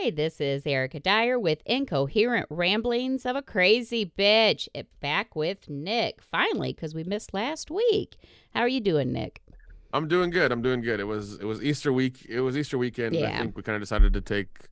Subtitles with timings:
[0.00, 4.68] Hi, this is Erica Dyer with Incoherent Ramblings of a Crazy Bitch.
[4.72, 8.16] Eh, back with Nick, finally, because we missed last week.
[8.54, 9.42] How are you doing, Nick?
[9.92, 10.52] I'm doing good.
[10.52, 11.00] I'm doing good.
[11.00, 12.24] It was it was Easter week.
[12.28, 13.16] It was Easter weekend.
[13.16, 13.38] and I Yeah.
[13.40, 14.68] think we kind of decided to take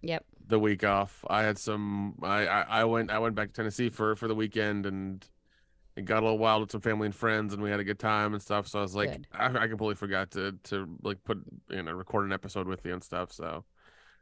[0.00, 0.24] Yep.
[0.46, 1.26] the week off.
[1.28, 2.14] I had some.
[2.22, 5.28] I, I I went I went back to Tennessee for for the weekend and
[5.94, 7.98] it got a little wild with some family and friends and we had a good
[7.98, 8.66] time and stuff.
[8.66, 12.24] So I was like, I, I completely forgot to to like put you know record
[12.24, 13.30] an episode with you and stuff.
[13.30, 13.64] So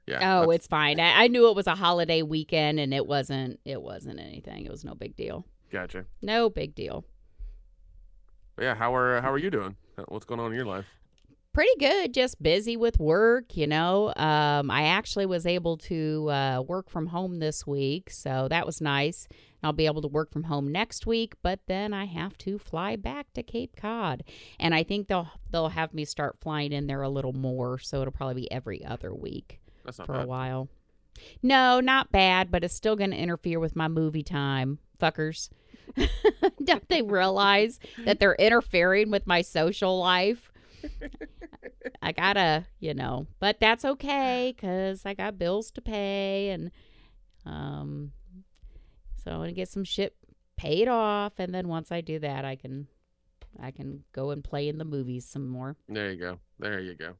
[0.08, 0.40] yeah.
[0.40, 1.00] Oh, it's fine.
[1.00, 3.60] I, I knew it was a holiday weekend, and it wasn't.
[3.64, 4.64] It wasn't anything.
[4.64, 5.44] It was no big deal.
[5.70, 6.04] gotcha.
[6.22, 7.04] No big deal.
[8.56, 8.74] But yeah.
[8.74, 9.76] How are how are you doing?
[10.08, 10.86] What's going on in your life?
[11.58, 16.62] pretty good just busy with work you know um, i actually was able to uh,
[16.66, 19.26] work from home this week so that was nice
[19.64, 22.94] i'll be able to work from home next week but then i have to fly
[22.94, 24.22] back to cape cod
[24.60, 28.00] and i think they'll they'll have me start flying in there a little more so
[28.00, 29.58] it'll probably be every other week
[29.88, 30.68] That's not for a while
[31.42, 35.48] no not bad but it's still going to interfere with my movie time fuckers
[36.64, 40.52] don't they realize that they're interfering with my social life
[42.02, 46.70] I gotta, you know, but that's okay because I got bills to pay, and
[47.44, 48.12] um,
[49.22, 50.14] so I'm gonna get some shit
[50.56, 52.88] paid off, and then once I do that, I can,
[53.60, 55.76] I can go and play in the movies some more.
[55.88, 56.38] There you go.
[56.58, 57.14] There you go.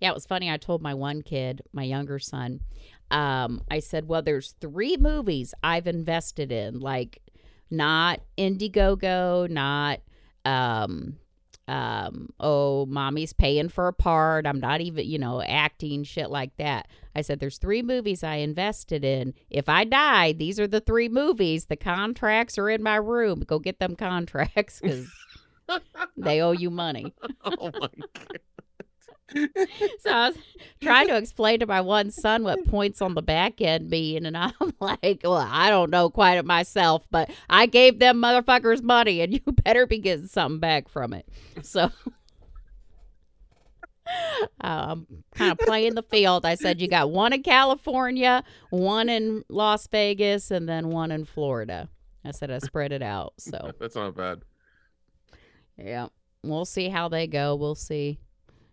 [0.00, 0.50] Yeah, it was funny.
[0.50, 2.60] I told my one kid, my younger son,
[3.10, 7.20] um, I said, well, there's three movies I've invested in, like
[7.70, 10.00] not Indiegogo, not
[10.44, 11.16] um
[11.68, 16.56] um oh mommy's paying for a part i'm not even you know acting shit like
[16.58, 20.80] that i said there's three movies i invested in if i die these are the
[20.80, 25.08] three movies the contracts are in my room go get them contracts because
[26.16, 27.12] they owe you money
[27.44, 28.38] Oh my god.
[29.34, 30.38] So I was
[30.80, 34.36] trying to explain to my one son what points on the back end mean, and
[34.36, 39.20] I'm like, well, I don't know quite it myself, but I gave them motherfuckers money,
[39.20, 41.28] and you better be getting something back from it.
[41.62, 41.90] So
[44.60, 46.46] I'm kind of playing the field.
[46.46, 51.24] I said you got one in California, one in Las Vegas, and then one in
[51.24, 51.88] Florida.
[52.24, 53.34] I said I spread it out.
[53.38, 54.42] So That's not bad.
[55.76, 56.08] yeah,
[56.42, 57.54] we'll see how they go.
[57.56, 58.20] We'll see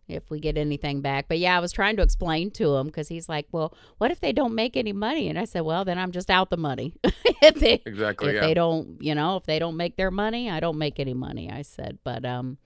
[0.08, 1.25] if we get anything back.
[1.28, 4.19] But yeah, I was trying to explain to him because he's like, "Well, what if
[4.19, 6.96] they don't make any money?" And I said, "Well, then I'm just out the money.
[7.03, 8.30] if they Exactly.
[8.30, 8.42] if yeah.
[8.42, 11.52] they don't, you know, if they don't make their money, I don't make any money."
[11.52, 12.58] I said, "But um,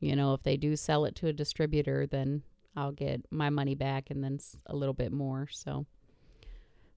[0.00, 2.42] you know, if they do sell it to a distributor, then
[2.76, 5.86] I'll get my money back and then a little bit more." So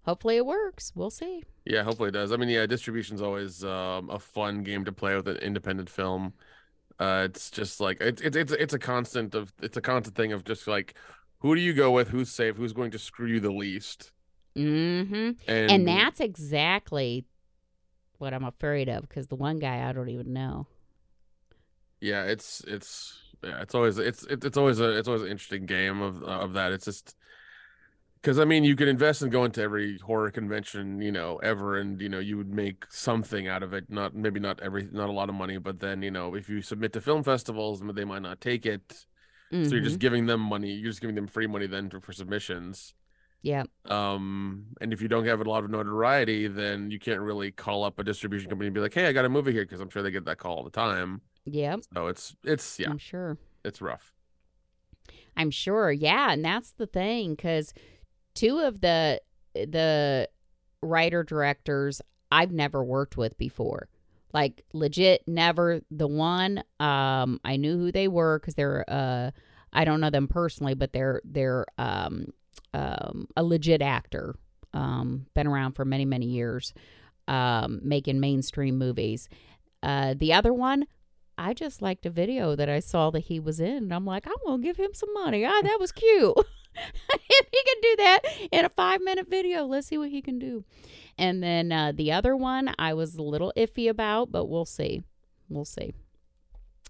[0.05, 0.91] hopefully it works.
[0.95, 1.43] We'll see.
[1.65, 2.31] Yeah, hopefully it does.
[2.31, 6.33] I mean, yeah, distribution's always um, a fun game to play with an independent film.
[6.99, 10.31] Uh, it's just like it's it's it's it's a constant of it's a constant thing
[10.33, 10.95] of just like
[11.39, 14.11] who do you go with, who's safe, who's going to screw you the least,
[14.57, 15.31] Mm-hmm.
[15.67, 17.25] and And that's exactly
[18.17, 20.67] what I'm afraid of because the one guy I don't even know.
[22.01, 25.65] yeah, it's it's yeah, it's always it's it's it's always a it's always an interesting
[25.65, 26.71] game of of that.
[26.71, 27.15] It's just
[28.25, 31.77] because I mean, you could invest and go into every horror convention, you know, ever,
[31.77, 33.89] and you know, you would make something out of it.
[33.89, 36.61] Not maybe not every, not a lot of money, but then you know, if you
[36.63, 39.05] submit to film festivals, they might not take it.
[39.63, 40.71] So you're just giving them money.
[40.73, 42.95] You're just giving them free money then for, for submissions.
[43.41, 47.51] yeah, Um, and if you don't have a lot of notoriety, then you can't really
[47.51, 49.81] call up a distribution company and be like, "Hey, I got a movie here," because
[49.81, 51.21] I'm sure they get that call all the time.
[51.45, 53.37] yeah, So it's it's yeah, I'm sure.
[53.63, 54.13] it's rough.
[55.37, 55.91] I'm sure.
[55.91, 57.73] Yeah, and that's the thing because
[58.35, 59.21] two of the
[59.55, 60.29] the
[60.81, 62.01] writer directors
[62.31, 63.89] I've never worked with before.
[64.33, 69.31] Like legit never the one um I knew who they were cuz they're uh
[69.73, 72.27] I don't know them personally but they're they're um
[72.73, 74.35] um a legit actor.
[74.73, 76.73] Um been around for many many years
[77.27, 79.29] um making mainstream movies.
[79.81, 80.85] Uh the other one
[81.37, 84.25] I just liked a video that I saw that he was in, and I'm like,
[84.25, 85.43] I'm gonna give him some money.
[85.45, 86.33] Ah, that was cute.
[87.09, 88.19] if he can do that
[88.51, 90.63] in a five minute video, let's see what he can do.
[91.17, 95.03] And then uh, the other one, I was a little iffy about, but we'll see.
[95.49, 95.93] We'll see.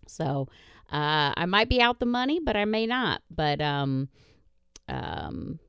[0.07, 0.47] So
[0.91, 3.21] uh, I might be out the money, but I may not.
[3.29, 4.09] But um,
[4.87, 5.59] um,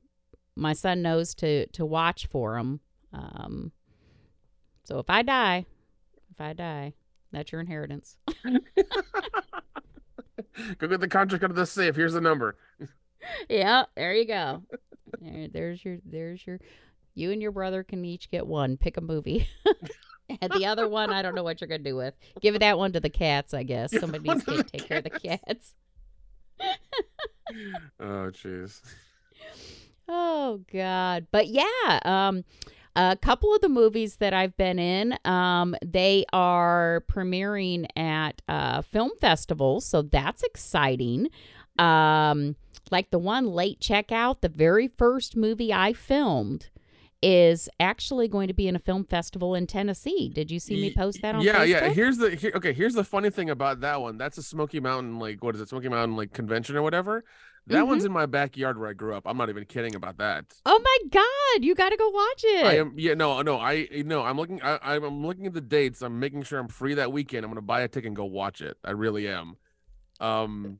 [0.55, 2.79] my son knows to to watch for him.
[3.13, 3.71] Um,
[4.83, 5.65] so if I die,
[6.31, 6.93] if I die,
[7.31, 8.17] that's your inheritance.
[10.77, 11.95] Go get the contract out of the safe.
[11.95, 12.55] Here's the number.
[13.49, 14.63] yeah, there you go.
[15.19, 16.59] There, there's your there's your
[17.15, 18.77] you and your brother can each get one.
[18.77, 19.47] Pick a movie.
[20.41, 22.13] and the other one, I don't know what you're gonna do with.
[22.41, 23.97] Give that one to the cats, I guess.
[23.97, 25.73] Somebody needs to take care of the cats.
[27.97, 28.81] Oh, jeez.
[30.09, 31.27] Oh God.
[31.31, 32.43] But yeah, um
[32.97, 38.81] a couple of the movies that I've been in, um, they are premiering at uh,
[38.81, 41.29] film festivals, so that's exciting.
[41.77, 42.55] Um,
[42.91, 46.69] like the one late checkout, the very first movie I filmed
[47.23, 50.29] is actually going to be in a film festival in Tennessee.
[50.29, 51.67] Did you see me post that on yeah, Facebook?
[51.69, 51.89] yeah.
[51.89, 52.73] Here's the here, okay.
[52.73, 54.17] Here's the funny thing about that one.
[54.19, 55.69] That's a Smoky Mountain, like what is it?
[55.69, 57.23] Smoky Mountain, like convention or whatever.
[57.65, 57.87] That Mm-hmm.
[57.87, 59.23] one's in my backyard where I grew up.
[59.25, 60.45] I'm not even kidding about that.
[60.65, 62.65] Oh my God, you got to go watch it.
[62.65, 62.93] I am.
[62.95, 63.59] Yeah, no, no.
[63.59, 64.21] I no.
[64.21, 64.61] I'm looking.
[64.61, 66.01] I, I'm looking at the dates.
[66.01, 67.43] I'm making sure I'm free that weekend.
[67.43, 68.77] I'm gonna buy a ticket and go watch it.
[68.85, 69.57] I really am.
[70.21, 70.79] Um,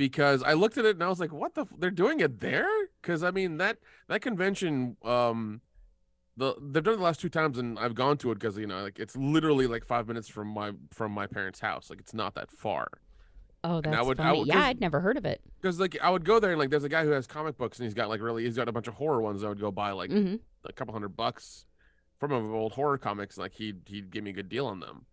[0.00, 1.60] because I looked at it and I was like, "What the?
[1.62, 2.66] F- they're doing it there?"
[3.02, 3.76] Because I mean that
[4.08, 4.96] that convention.
[5.04, 5.60] Um,
[6.38, 8.66] the they've done it the last two times and I've gone to it because you
[8.66, 11.90] know like it's literally like five minutes from my from my parents' house.
[11.90, 12.88] Like it's not that far.
[13.62, 14.38] oh, that's would- funny.
[14.38, 15.42] would- yeah, 'cause- I'd never heard of it.
[15.60, 17.78] Because like I would go there and like there's a guy who has comic books
[17.78, 19.44] and he's got like really he's got a bunch of horror ones.
[19.44, 21.66] I would go buy like hmm a couple hundred bucks
[22.18, 23.36] from old horror comics.
[23.36, 25.04] Like he'd he'd give me a good deal on them.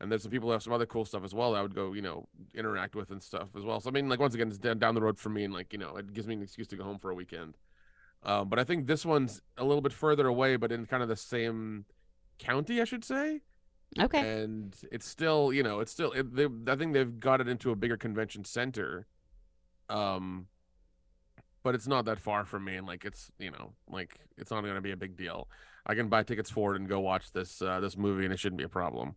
[0.00, 1.74] And there's some people who have some other cool stuff as well that I would
[1.74, 3.80] go, you know, interact with and stuff as well.
[3.80, 5.72] So I mean, like once again, it's down, down the road for me, and like
[5.72, 7.56] you know, it gives me an excuse to go home for a weekend.
[8.22, 11.08] Um, but I think this one's a little bit further away, but in kind of
[11.08, 11.86] the same
[12.38, 13.40] county, I should say.
[13.98, 14.42] Okay.
[14.42, 16.12] And it's still, you know, it's still.
[16.12, 19.06] It, they, I think they've got it into a bigger convention center.
[19.88, 20.48] Um,
[21.62, 24.62] but it's not that far from me, and like it's, you know, like it's not
[24.62, 25.48] going to be a big deal.
[25.86, 28.38] I can buy tickets for it and go watch this uh, this movie, and it
[28.38, 29.14] shouldn't be a problem.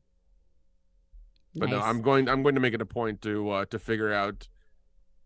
[1.56, 2.30] But no, I'm going.
[2.30, 4.48] I'm going to make it a point to uh, to figure out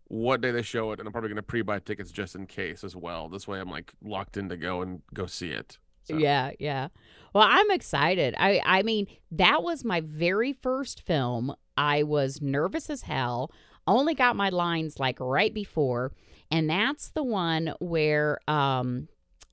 [0.08, 2.84] what day they show it, and I'm probably going to pre-buy tickets just in case
[2.84, 3.30] as well.
[3.30, 5.78] This way, I'm like locked in to go and go see it.
[6.04, 6.90] So, Yeah, yeah.
[7.34, 8.36] Well, I'm excited.
[8.38, 11.56] I I mean, that was my very first film.
[11.78, 13.52] I was nervous as hell.
[13.88, 16.14] Only got my lines like right before,
[16.52, 19.08] and that's the one where um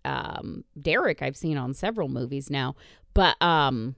[0.04, 2.74] um Derek I've seen on several movies now,
[3.14, 3.96] but um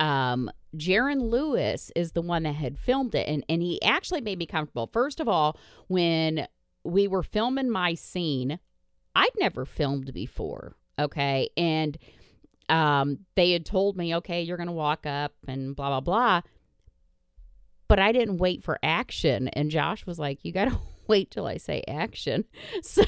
[0.00, 4.38] um Jaron Lewis is the one that had filmed it and and he actually made
[4.38, 4.88] me comfortable.
[4.92, 5.58] First of all,
[5.88, 6.46] when
[6.84, 8.58] we were filming my scene,
[9.14, 11.50] I'd never filmed before, okay?
[11.56, 11.98] And
[12.68, 16.40] um they had told me, "Okay, you're going to walk up and blah blah blah."
[17.88, 21.46] But I didn't wait for action and Josh was like, "You got to wait till
[21.46, 22.44] I say action."
[22.82, 23.04] So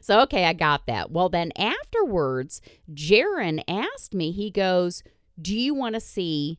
[0.00, 1.10] so okay, I got that.
[1.12, 2.60] Well, then afterwards,
[2.92, 5.02] Jaron asked me, he goes,
[5.40, 6.58] Do you want to see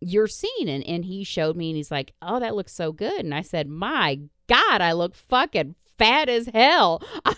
[0.00, 0.68] your scene?
[0.68, 3.24] And, and he showed me, and he's like, Oh, that looks so good.
[3.24, 7.02] And I said, My God, I look fucking fat as hell.
[7.24, 7.34] I'm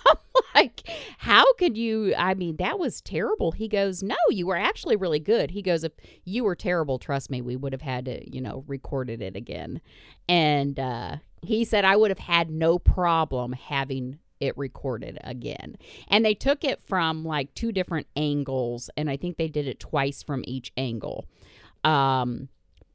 [0.55, 2.15] like, How could you?
[2.17, 3.53] I mean, that was terrible.
[3.53, 5.51] He goes, No, you were actually really good.
[5.51, 5.93] He goes, If
[6.25, 9.81] you were terrible, trust me, we would have had to, you know, recorded it again.
[10.29, 15.77] And uh, he said, I would have had no problem having it recorded again.
[16.09, 19.81] And they took it from like two different angles and I think they did it
[19.81, 21.27] twice from each angle.
[21.85, 22.49] Um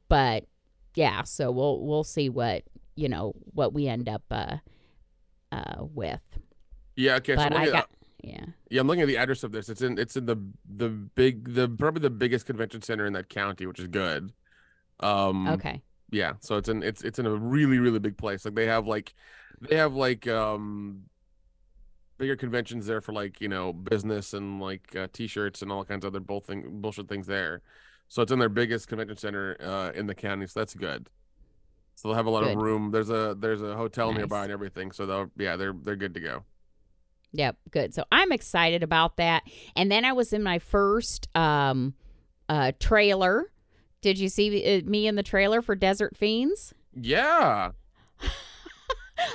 [0.08, 0.46] but
[0.94, 2.64] yeah, so we'll we'll see what,
[2.96, 4.56] you know, what we end up uh
[5.50, 6.20] uh with.
[6.96, 7.16] Yeah.
[7.16, 7.36] Okay.
[7.36, 7.88] So but I got at,
[8.22, 8.44] yeah.
[8.70, 9.68] yeah, I'm looking at the address of this.
[9.68, 9.98] It's in.
[9.98, 10.36] It's in the
[10.76, 14.32] the big the probably the biggest convention center in that county, which is good.
[15.00, 15.48] Um.
[15.48, 15.82] Okay.
[16.10, 16.34] Yeah.
[16.40, 18.44] So it's in it's it's in a really really big place.
[18.44, 19.14] Like they have like
[19.60, 21.02] they have like um
[22.18, 26.04] bigger conventions there for like you know business and like uh, t-shirts and all kinds
[26.04, 27.62] of other bull thing bullshit things there.
[28.08, 30.46] So it's in their biggest convention center uh, in the county.
[30.46, 31.08] So that's good.
[31.94, 32.56] So they'll have a lot Good.
[32.56, 32.90] of room.
[32.90, 34.92] There's a there's a hotel nearby and everything.
[34.92, 36.44] So they'll yeah they're they're good to go.
[37.32, 37.94] Yep, good.
[37.94, 39.42] So I'm excited about that.
[39.74, 41.94] And then I was in my first um
[42.48, 43.50] uh trailer.
[44.00, 46.74] Did you see uh, me in the trailer for Desert Fiends?
[46.94, 47.70] Yeah.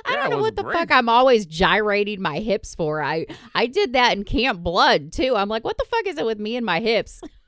[0.04, 0.72] I Yeah, don't know what the great.
[0.72, 3.02] fuck I'm always gyrating my hips for.
[3.02, 5.34] I I did that in Camp Blood too.
[5.36, 7.20] I'm like, what the fuck is it with me and my hips?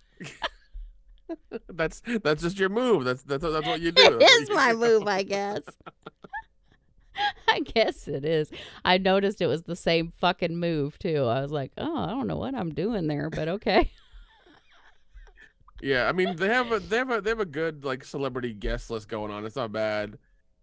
[1.68, 3.04] That's that's just your move.
[3.04, 4.18] That's that's that's what you do.
[4.18, 4.74] it That's is my do.
[4.74, 5.62] move, I guess.
[7.48, 8.50] I guess it is.
[8.84, 11.24] I noticed it was the same fucking move too.
[11.24, 13.90] I was like, oh, I don't know what I'm doing there, but okay.
[15.80, 18.52] Yeah, I mean they have a they have a they have a good like celebrity
[18.52, 19.46] guest list going on.
[19.46, 20.18] It's not bad.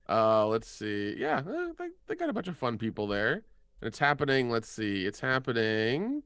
[0.09, 1.15] Uh, let's see.
[1.17, 4.49] Yeah, eh, they they got a bunch of fun people there, and it's happening.
[4.49, 6.23] Let's see, it's happening.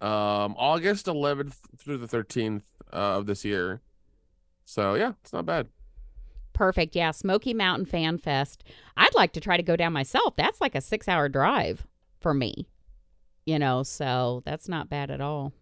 [0.00, 2.62] Um, August 11th through the 13th
[2.92, 3.80] uh, of this year.
[4.64, 5.68] So yeah, it's not bad.
[6.52, 6.94] Perfect.
[6.96, 8.64] Yeah, Smoky Mountain Fan Fest.
[8.96, 10.34] I'd like to try to go down myself.
[10.36, 11.86] That's like a six hour drive
[12.20, 12.68] for me.
[13.46, 15.52] You know, so that's not bad at all.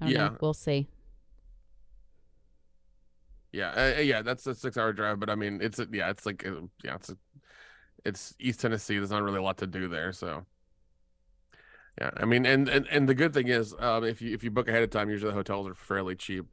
[0.00, 0.28] I don't Yeah.
[0.28, 0.36] know.
[0.40, 0.88] We'll see.
[3.52, 6.24] Yeah, uh, yeah, that's a six hour drive, but I mean, it's a, yeah, it's
[6.24, 7.16] like uh, yeah, it's a,
[8.04, 8.96] it's East Tennessee.
[8.98, 10.46] There's not really a lot to do there, so
[12.00, 12.10] yeah.
[12.16, 14.68] I mean, and and, and the good thing is, um, if you if you book
[14.68, 16.46] ahead of time, usually the hotels are fairly cheap,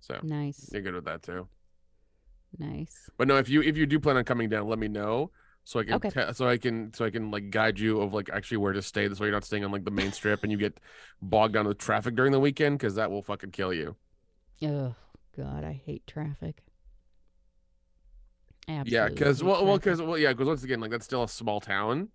[0.00, 0.70] so Nice.
[0.70, 1.48] you're good with that too.
[2.58, 3.10] Nice.
[3.16, 5.30] But no, if you if you do plan on coming down, let me know
[5.64, 6.12] so I can Okay.
[6.12, 8.82] te- so I can so I can like guide you of like actually where to
[8.82, 9.08] stay.
[9.08, 10.80] This way you're not staying on like the main strip and you get
[11.20, 13.96] bogged down with traffic during the weekend because that will fucking kill you.
[14.62, 14.94] Oh
[15.36, 16.62] God, I hate traffic.
[18.68, 18.92] Absolutely.
[18.92, 21.60] Yeah, because well, well, because well, yeah, because once again, like that's still a small
[21.60, 22.08] town,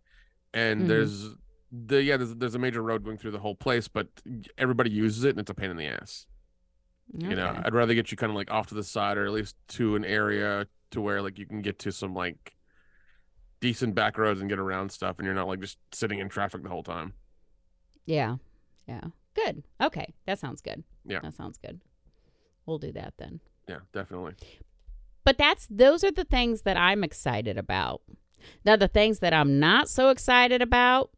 [0.53, 0.87] and Mhm.
[0.87, 1.29] there's
[1.71, 4.07] the yeah, there's there's a major road going through the whole place, but
[4.57, 6.27] everybody uses it and it's a pain in the ass.
[7.17, 9.31] You know, I'd rather get you kind of like off to the side or at
[9.31, 12.55] least to an area to where like you can get to some like
[13.59, 16.63] decent back roads and get around stuff, and you're not like just sitting in traffic
[16.63, 17.13] the whole time.
[18.05, 18.37] Yeah.
[18.87, 19.01] Yeah.
[19.35, 19.63] Good.
[19.81, 20.13] Okay.
[20.25, 20.83] That sounds good.
[21.05, 21.19] Yeah.
[21.19, 21.81] That sounds good.
[22.65, 23.39] We'll do that then.
[23.67, 24.33] Yeah, definitely.
[25.23, 28.01] But that's those are the things that I'm excited about.
[28.63, 31.11] Now the things that I'm not so excited about,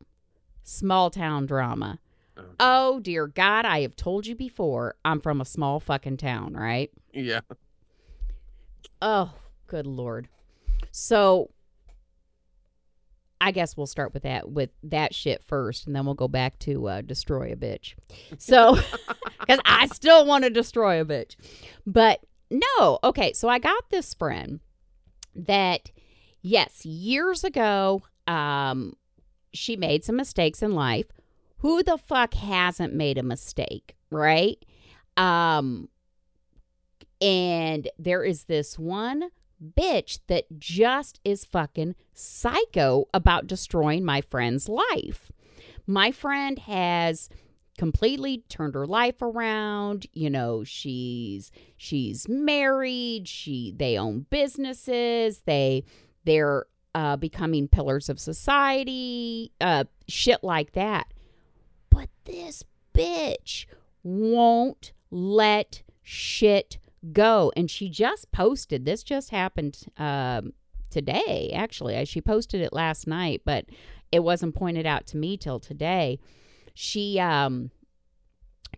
[0.63, 1.99] small town drama.
[2.37, 2.47] Okay.
[2.59, 6.91] Oh dear God, I have told you before, I'm from a small fucking town, right?
[7.13, 7.41] Yeah.
[9.01, 9.33] Oh,
[9.67, 10.29] good lord.
[10.91, 11.49] So
[13.39, 16.57] I guess we'll start with that with that shit first and then we'll go back
[16.59, 17.95] to uh destroy a bitch.
[18.37, 18.75] So
[19.47, 21.35] cuz I still want to destroy a bitch.
[21.85, 24.59] But no, okay, so I got this friend
[25.35, 25.91] that
[26.41, 28.95] yes, years ago um
[29.53, 31.07] she made some mistakes in life.
[31.57, 34.63] Who the fuck hasn't made a mistake, right?
[35.15, 35.89] Um
[37.21, 39.29] and there is this one
[39.61, 45.31] bitch that just is fucking psycho about destroying my friend's life.
[45.85, 47.29] My friend has
[47.77, 55.83] completely turned her life around you know she's she's married she they own businesses they
[56.25, 61.13] they're uh becoming pillars of society uh shit like that
[61.91, 62.63] but this
[62.95, 63.67] bitch
[64.01, 66.79] won't let shit
[67.13, 67.51] go.
[67.55, 70.53] And she just posted this, just happened um,
[70.89, 71.95] today, actually.
[71.95, 73.65] Uh, She posted it last night, but
[74.11, 76.19] it wasn't pointed out to me till today.
[76.73, 77.71] She um,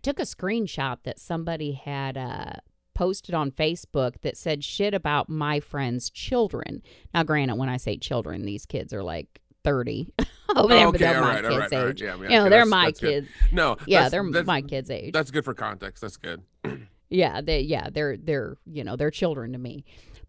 [0.02, 2.52] took a screenshot that somebody had uh,
[2.94, 6.82] posted on Facebook that said shit about my friend's children.
[7.14, 10.12] Now, granted, when I say children, these kids are like 30
[10.56, 12.02] over there, but okay, they're my right, kids' right, age.
[12.02, 13.24] Yeah, yeah, You know, okay, they're my that's good.
[13.26, 13.52] kids.
[13.52, 15.12] No, Yeah, they're my kids' age.
[15.12, 16.00] That's good for context.
[16.00, 16.42] That's good.
[17.10, 19.84] Yeah, they yeah, they're they're you know, they're children to me.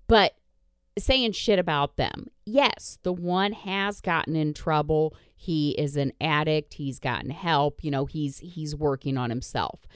[0.08, 0.34] But
[0.98, 2.28] saying shit about them.
[2.46, 5.16] Yes, the one has gotten in trouble.
[5.36, 6.74] He is an addict.
[6.74, 7.84] He's gotten help.
[7.84, 9.88] You know, he's he's working on himself.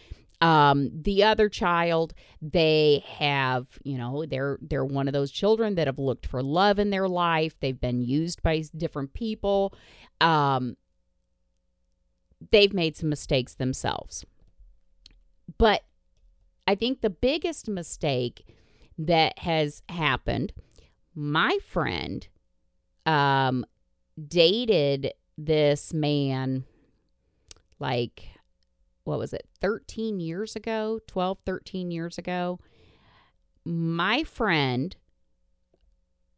[0.42, 5.88] Um, the other child, they have, you know, they're they're one of those children that
[5.88, 7.60] have looked for love in their life.
[7.60, 9.74] They've been used by different people.
[10.22, 10.78] Um,
[12.52, 14.26] they've made some mistakes themselves.
[15.58, 15.84] But
[16.68, 18.46] I think the biggest mistake
[18.98, 20.54] that has happened,
[21.14, 22.28] my friend
[23.06, 23.66] um
[24.28, 26.64] dated this man
[27.80, 28.30] like
[29.04, 32.60] what was it 13 years ago 12 13 years ago.
[33.64, 34.96] My friend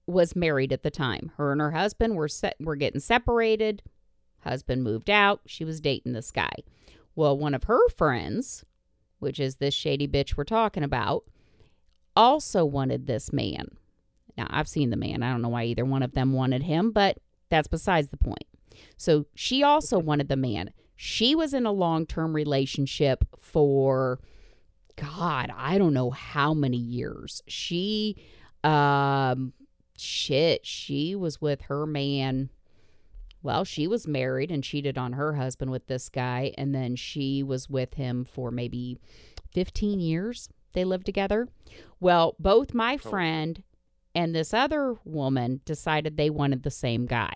[0.06, 1.32] was married at the time.
[1.38, 3.84] Her and her husband were set were getting separated.
[4.40, 5.42] Husband moved out.
[5.46, 6.54] She was dating this guy.
[7.16, 8.66] Well one of her friends
[9.20, 11.24] which is this shady bitch we're talking about
[12.16, 13.68] also wanted this man.
[14.38, 15.24] Now i've seen the man.
[15.24, 17.18] I don't know why either one of them wanted him but
[17.50, 18.46] that's besides the point.
[18.98, 20.72] So she also wanted the man.
[20.96, 24.20] She was in a long-term relationship for
[24.96, 27.42] god i don't know how many years.
[27.48, 28.16] She
[28.64, 29.54] um
[29.98, 32.50] shit she was with her man
[33.42, 37.44] well she was married and cheated on her husband with this guy and then she
[37.44, 38.98] was with him for maybe
[39.54, 41.48] 15 years they lived together.
[42.00, 43.64] Well both my oh, friend
[44.14, 47.36] and this other woman decided they wanted the same guy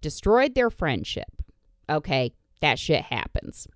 [0.00, 1.42] destroyed their friendship.
[1.88, 3.66] Okay that shit happens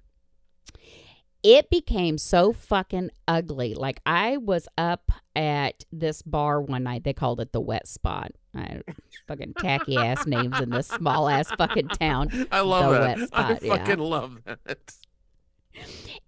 [1.42, 3.75] it became so fucking ugly.
[3.75, 7.04] Like I was up at this bar one night.
[7.04, 8.32] They called it the wet spot.
[8.54, 8.80] I,
[9.28, 12.46] fucking tacky ass names in this small ass fucking town.
[12.52, 13.18] I love The that.
[13.18, 13.76] wet I spot, yeah.
[13.76, 14.94] fucking love that.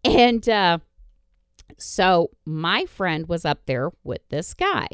[0.05, 0.79] And uh,
[1.79, 4.89] so my friend was up there with this guy.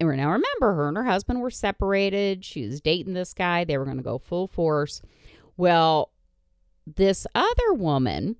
[0.00, 2.44] And we're now remember, her and her husband were separated.
[2.44, 3.64] She was dating this guy.
[3.64, 5.00] They were going to go full force.
[5.56, 6.10] Well,
[6.86, 8.36] this other woman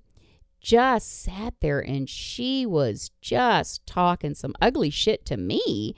[0.63, 5.95] just sat there and she was just talking some ugly shit to me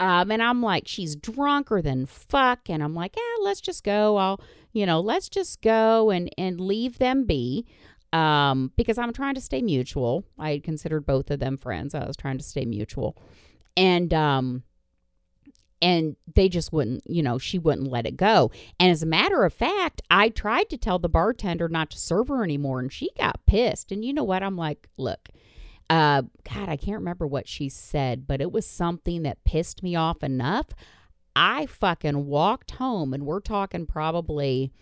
[0.00, 2.68] Um, and I'm like, she's drunker than fuck.
[2.68, 4.16] And I'm like, yeah, let's just go.
[4.18, 4.40] I'll,
[4.72, 7.66] you know, let's just go and and leave them be.
[8.12, 10.24] Um, because I'm trying to stay mutual.
[10.38, 11.94] I had considered both of them friends.
[11.94, 13.16] I was trying to stay mutual.
[13.76, 14.64] And um
[15.86, 18.50] and they just wouldn't, you know, she wouldn't let it go.
[18.80, 22.26] And as a matter of fact, I tried to tell the bartender not to serve
[22.26, 23.92] her anymore and she got pissed.
[23.92, 24.42] And you know what?
[24.42, 25.28] I'm like, look,
[25.88, 29.94] uh, God, I can't remember what she said, but it was something that pissed me
[29.94, 30.66] off enough.
[31.36, 34.72] I fucking walked home, and we're talking probably,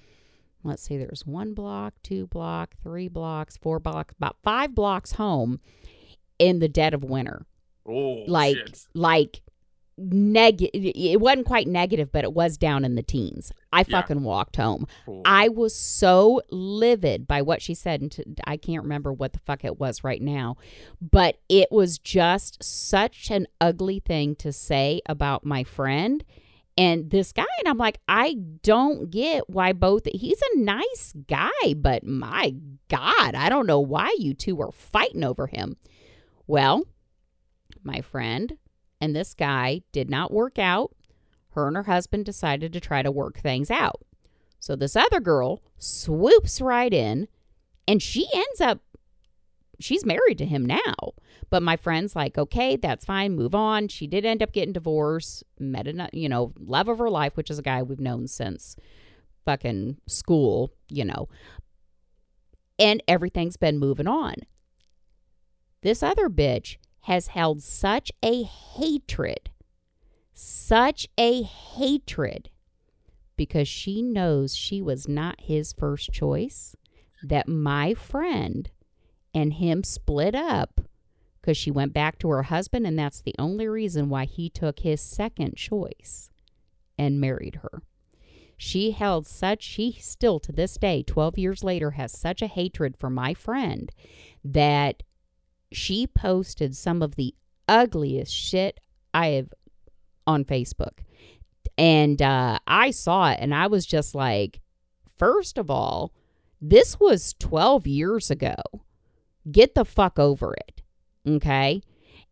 [0.62, 5.60] let's see, there's one block, two block, three blocks, four blocks, about five blocks home
[6.38, 7.44] in the dead of winter.
[7.86, 8.86] Oh, like, shit.
[8.94, 9.42] like
[9.96, 10.70] negative.
[10.94, 13.52] It wasn't quite negative, but it was down in the teens.
[13.72, 14.00] I Yeah.
[14.00, 14.86] fucking walked home.
[15.04, 15.22] Cool.
[15.24, 19.38] I was so livid by what she said, and t- I can't remember what the
[19.40, 20.56] fuck it was right now,
[21.00, 26.24] but it was just such an ugly thing to say about my friend
[26.76, 27.44] and this guy.
[27.60, 30.02] And I'm like, I don't get why both.
[30.12, 32.54] He's a nice guy, but my
[32.88, 35.76] God, I don't know why you two are fighting over him.
[36.48, 36.82] Well,
[37.84, 38.58] my friend
[39.04, 40.92] and this guy did not work out.
[41.50, 44.00] Her and her husband decided to try to work things out.
[44.58, 47.28] So this other girl swoops right in
[47.86, 48.80] and she ends up
[49.78, 50.94] she's married to him now.
[51.50, 55.44] But my friend's like, "Okay, that's fine, move on." She did end up getting divorced,
[55.58, 58.76] met a you know, love of her life, which is a guy we've known since
[59.44, 61.28] fucking school, you know.
[62.78, 64.36] And everything's been moving on.
[65.82, 69.50] This other bitch has held such a hatred,
[70.32, 72.50] such a hatred
[73.36, 76.74] because she knows she was not his first choice,
[77.22, 78.70] that my friend
[79.34, 80.80] and him split up
[81.40, 84.80] because she went back to her husband, and that's the only reason why he took
[84.80, 86.30] his second choice
[86.96, 87.82] and married her.
[88.56, 92.96] She held such, she still to this day, 12 years later, has such a hatred
[92.96, 93.90] for my friend
[94.42, 95.02] that
[95.74, 97.34] she posted some of the
[97.68, 98.80] ugliest shit
[99.12, 99.52] I have
[100.26, 101.00] on Facebook.
[101.76, 104.60] And uh, I saw it and I was just like,
[105.16, 106.12] first of all,
[106.60, 108.54] this was 12 years ago.
[109.50, 110.82] Get the fuck over it.
[111.26, 111.82] Okay.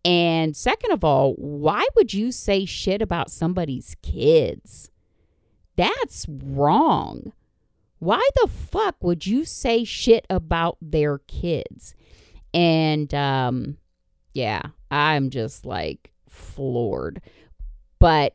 [0.04, 4.90] And second of all, why would you say shit about somebody's kids?
[5.76, 7.32] That's wrong.
[7.98, 11.94] Why the fuck would you say shit about their kids?
[12.54, 13.76] And um
[14.34, 17.20] yeah, I'm just like floored.
[17.98, 18.34] But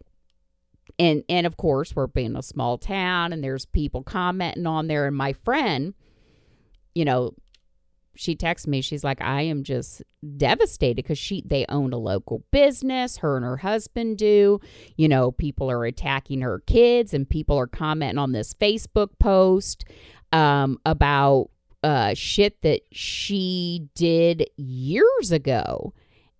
[0.99, 5.07] and and of course we're being a small town and there's people commenting on there.
[5.07, 5.93] And my friend
[6.95, 7.33] you know
[8.15, 8.81] she texts me.
[8.81, 10.01] She's like i am just
[10.37, 13.17] devastated because she they own a local business.
[13.17, 14.59] Her and her husband do.
[14.95, 19.85] You know people are attacking her kids and people are commenting on this facebook post
[20.33, 21.49] um, about
[21.83, 25.93] uh, shit that she did years ago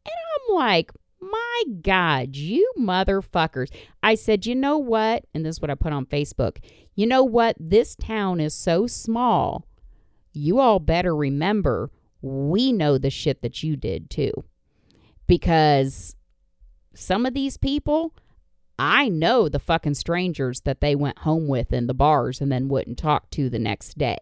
[0.05, 3.71] and i'm like my God, you motherfuckers.
[4.03, 5.25] I said, you know what?
[5.33, 6.57] And this is what I put on Facebook.
[6.95, 7.55] You know what?
[7.59, 9.65] This town is so small.
[10.33, 14.31] You all better remember we know the shit that you did too.
[15.27, 16.15] Because
[16.93, 18.13] some of these people,
[18.79, 22.69] I know the fucking strangers that they went home with in the bars and then
[22.69, 24.17] wouldn't talk to the next day.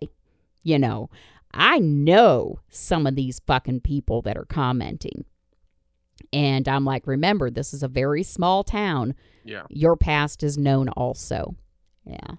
[0.65, 1.09] You know,
[1.53, 5.23] I know some of these fucking people that are commenting.
[6.33, 9.13] And I'm like, remember, this is a very small town.
[9.43, 9.63] yeah.
[9.69, 11.55] Your past is known also.
[12.03, 12.35] Yeah.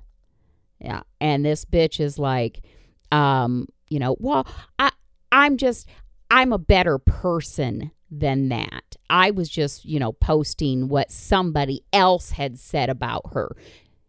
[0.80, 1.02] Yeah.
[1.20, 2.62] And this bitch is like,
[3.12, 4.46] um, you know, well,
[4.78, 4.90] I
[5.30, 5.88] I'm just
[6.30, 8.96] I'm a better person than that.
[9.08, 13.56] I was just, you know, posting what somebody else had said about her.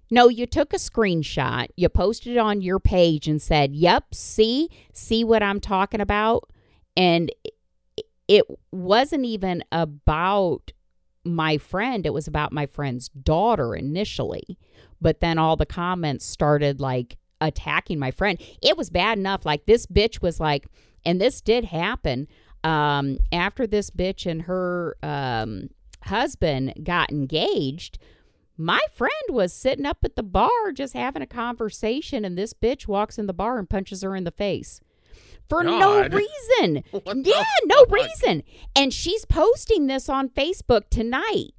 [0.09, 4.69] No, you took a screenshot, you posted it on your page and said, "Yep, see?
[4.93, 6.49] See what I'm talking about?"
[6.95, 7.31] And
[8.27, 10.71] it wasn't even about
[11.23, 14.57] my friend it was about my friend's daughter initially
[15.01, 19.65] but then all the comments started like attacking my friend it was bad enough like
[19.65, 20.67] this bitch was like
[21.05, 22.27] and this did happen
[22.63, 25.67] um after this bitch and her um
[26.03, 27.97] husband got engaged
[28.57, 32.87] my friend was sitting up at the bar just having a conversation and this bitch
[32.87, 34.79] walks in the bar and punches her in the face
[35.49, 37.91] for no reason What yeah, no fuck?
[37.91, 38.43] reason.
[38.75, 41.51] And she's posting this on Facebook tonight.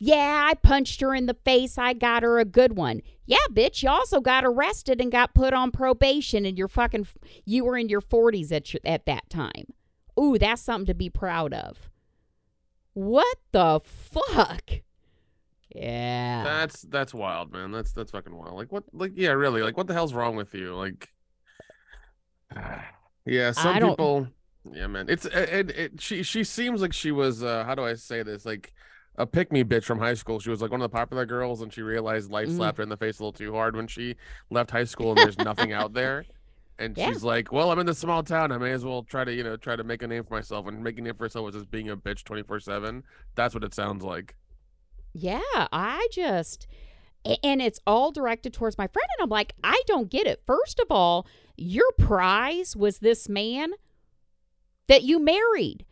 [0.00, 1.76] Yeah, I punched her in the face.
[1.76, 3.02] I got her a good one.
[3.26, 7.06] Yeah, bitch, you also got arrested and got put on probation and you're fucking
[7.44, 9.66] you were in your 40s at your, at that time.
[10.18, 11.90] Ooh, that's something to be proud of.
[12.94, 14.70] What the fuck?
[15.80, 16.42] Yeah.
[16.44, 17.70] That's that's wild, man.
[17.70, 18.54] That's that's fucking wild.
[18.54, 18.84] Like what?
[18.92, 19.62] Like yeah, really.
[19.62, 20.74] Like what the hell's wrong with you?
[20.74, 21.08] Like,
[23.26, 24.28] yeah, some I don't- people.
[24.72, 25.06] Yeah, man.
[25.08, 27.42] It's it, it, She she seems like she was.
[27.42, 28.44] uh How do I say this?
[28.44, 28.72] Like
[29.16, 30.40] a pick me bitch from high school.
[30.40, 32.56] She was like one of the popular girls, and she realized life Mm.
[32.56, 34.16] slapped her in the face a little too hard when she
[34.50, 36.24] left high school, and there's nothing out there.
[36.78, 37.08] And Yeah.
[37.08, 38.52] she's like, "Well, I'm in this small town.
[38.52, 40.66] I may as well try to, you know, try to make a name for myself."
[40.66, 43.02] And making a name for herself was just being a bitch 24 seven.
[43.36, 44.34] That's what it sounds like.
[45.20, 46.66] Yeah, I just
[47.42, 50.42] and it's all directed towards my friend and I'm like, I don't get it.
[50.46, 51.26] First of all,
[51.56, 53.72] your prize was this man
[54.86, 55.84] that you married.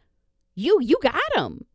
[0.55, 1.67] You you got him.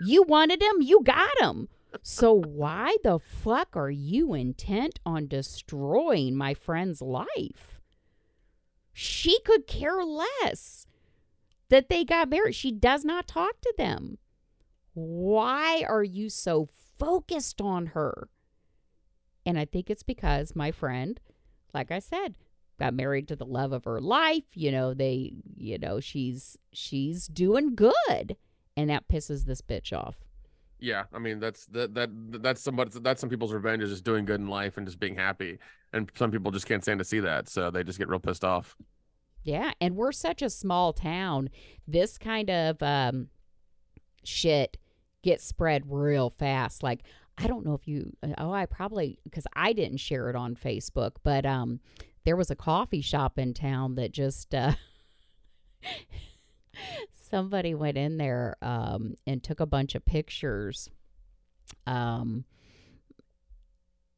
[0.00, 1.68] You wanted him, you got him.
[2.02, 7.80] So why the fuck are you intent on destroying my friend's life?
[8.92, 10.86] She could care less
[11.70, 12.54] that they got married.
[12.54, 14.18] She does not talk to them.
[14.94, 18.28] Why are you so focused on her?
[19.46, 21.20] And I think it's because my friend,
[21.72, 22.36] like I said,
[22.78, 24.44] got married to the love of her life.
[24.54, 28.36] You know, they, you know, she's she's doing good,
[28.76, 30.16] and that pisses this bitch off.
[30.80, 32.10] Yeah, I mean that's that that
[32.42, 35.16] that's somebody that's some people's revenge is just doing good in life and just being
[35.16, 35.58] happy,
[35.92, 38.44] and some people just can't stand to see that, so they just get real pissed
[38.44, 38.76] off.
[39.42, 41.50] Yeah, and we're such a small town.
[41.86, 43.28] This kind of um,
[44.24, 44.76] shit
[45.22, 46.82] gets spread real fast.
[46.82, 47.02] Like
[47.40, 48.16] I don't know if you.
[48.36, 51.80] Oh, I probably because I didn't share it on Facebook, but um,
[52.24, 54.72] there was a coffee shop in town that just uh,
[57.30, 60.88] somebody went in there um and took a bunch of pictures.
[61.86, 62.44] Um.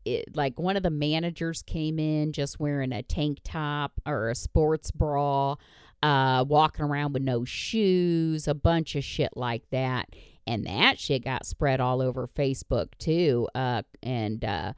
[0.07, 4.35] It, like one of the managers came in just wearing a tank top or a
[4.35, 5.57] sports bra,
[6.03, 10.09] uh, walking around with no shoes, a bunch of shit like that.
[10.47, 13.49] And that shit got spread all over Facebook too.
[13.55, 14.73] Uh, and uh,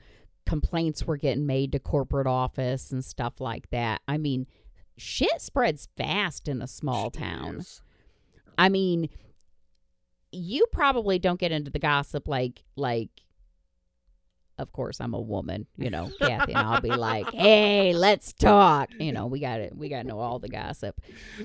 [0.46, 4.02] complaints were getting made to corporate office and stuff like that.
[4.06, 4.46] I mean,
[4.96, 7.64] shit spreads fast in a small town.
[8.58, 9.08] I mean,
[10.30, 13.10] you probably don't get into the gossip like like
[14.62, 18.88] of course I'm a woman, you know, Kathy, and I'll be like, "Hey, let's talk."
[18.98, 19.76] You know, we got it.
[19.76, 20.98] We got to know all the gossip.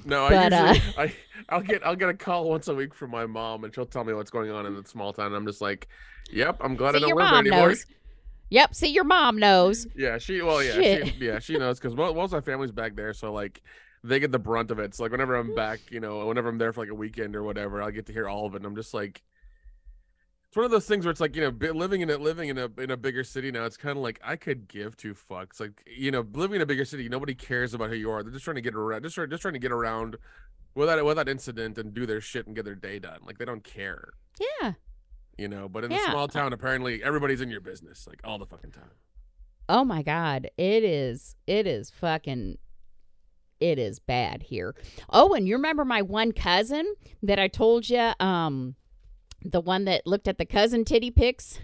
[0.06, 1.16] No, I But, uh, usually I
[1.50, 4.04] I'll get I'll get a call once a week from my mom, and she'll tell
[4.04, 5.28] me what's going on in the small town.
[5.28, 5.88] And I'm just like,
[6.32, 7.86] "Yep, I'm glad I See, don't your live there mom anymore." knows.
[8.50, 8.76] Yep.
[8.76, 9.88] See, your mom knows.
[9.96, 11.08] Yeah, she well, yeah, Shit.
[11.08, 13.62] she, yeah, she knows because most, most of my family's back there, so like
[14.04, 14.96] they get the brunt of it.
[14.96, 17.44] So like whenever I'm back, you know, whenever I'm there for like a weekend or
[17.44, 18.58] whatever, I'll get to hear all of it.
[18.58, 19.22] And I'm just like,
[20.48, 22.58] it's one of those things where it's like you know, living in it, living in
[22.58, 23.66] a in a bigger city now.
[23.66, 25.60] It's kind of like I could give two fucks.
[25.60, 28.24] Like you know, living in a bigger city, nobody cares about who you are.
[28.24, 30.18] They're just trying to get around, just trying, just trying to get around
[30.76, 33.20] without without incident and do their shit and get their day done.
[33.26, 34.10] Like they don't care,
[34.62, 34.74] Yeah.
[35.38, 35.68] you know.
[35.68, 36.12] But in a Yeah.
[36.12, 38.92] small town, apparently everybody's in your business like all the fucking time.
[39.70, 40.50] Oh my God.
[40.58, 41.36] It is.
[41.46, 42.58] It is fucking.
[43.60, 44.76] It is bad here.
[45.10, 48.76] Oh, and you remember my one cousin that I told you, um,
[49.44, 51.60] the one that looked at the cousin titty pics,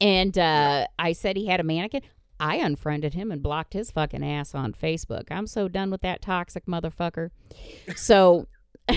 [0.00, 2.02] and uh, I said he had a mannequin.
[2.38, 5.24] I unfriended him and blocked his fucking ass on Facebook.
[5.30, 7.30] I'm so done with that toxic motherfucker.
[7.94, 8.46] So,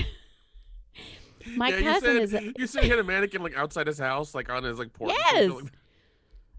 [1.55, 2.31] my yeah, cousin you is.
[2.31, 4.93] said, you said he had a mannequin like outside his house, like on his like
[4.93, 5.13] porch.
[5.31, 5.51] Yes.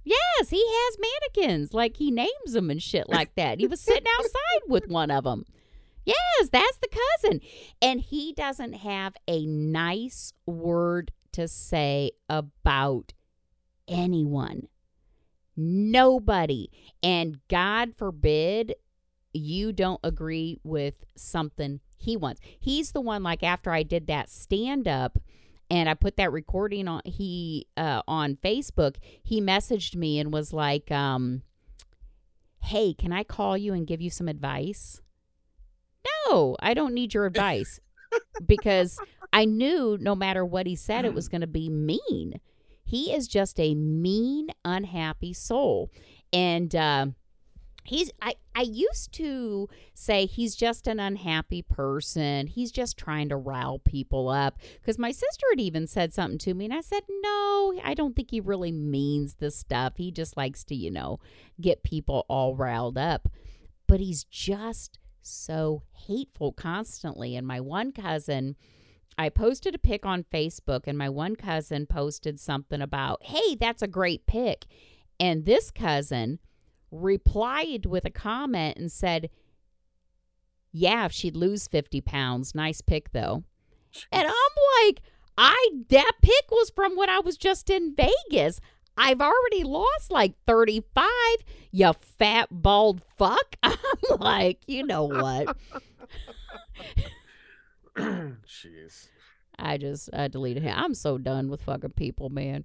[0.02, 1.74] Yes, he has mannequins.
[1.74, 3.60] Like he names them and shit like that.
[3.60, 5.44] He was sitting outside with one of them.
[6.06, 7.40] Yes, that's the cousin.
[7.82, 13.12] And he doesn't have a nice word to say about
[13.88, 14.68] anyone.
[15.56, 16.70] Nobody.
[17.02, 18.74] And God forbid
[19.32, 22.40] you don't agree with something he wants.
[22.58, 25.18] He's the one like after I did that stand up
[25.70, 30.52] and I put that recording on he uh, on Facebook, he messaged me and was
[30.52, 31.42] like, um,
[32.62, 35.00] "Hey, can I call you and give you some advice?"
[36.26, 37.78] No, I don't need your advice
[38.44, 38.98] because
[39.32, 42.40] I knew no matter what he said, it was going to be mean.
[42.84, 45.90] He is just a mean, unhappy soul,
[46.32, 46.74] and.
[46.74, 47.06] Uh,
[47.84, 52.46] he's I, I used to say he's just an unhappy person.
[52.46, 54.58] He's just trying to rile people up.
[54.80, 58.14] Because my sister had even said something to me and i said no i don't
[58.14, 59.94] think he really means this stuff.
[59.96, 61.20] He just likes to you know
[61.60, 63.28] get people all riled up.
[63.86, 67.36] But he's just so hateful constantly.
[67.36, 68.56] And my one cousin
[69.20, 73.82] I posted a pic on Facebook and my one cousin posted something about, "Hey, that's
[73.82, 74.66] a great pic."
[75.18, 76.38] And this cousin
[76.90, 79.30] replied with a comment and said,
[80.72, 82.54] Yeah, if she'd lose 50 pounds.
[82.54, 83.42] Nice pic, though.
[84.12, 85.02] And I'm like,
[85.36, 88.60] I that pic was from when I was just in Vegas.
[88.96, 91.08] I've already lost like 35,
[91.72, 93.56] you fat bald fuck.
[93.62, 93.76] I'm
[94.18, 95.56] like, you know what?
[97.96, 99.08] Jeez.
[99.58, 100.74] I just I deleted him.
[100.76, 102.64] I'm so done with fucking people, man.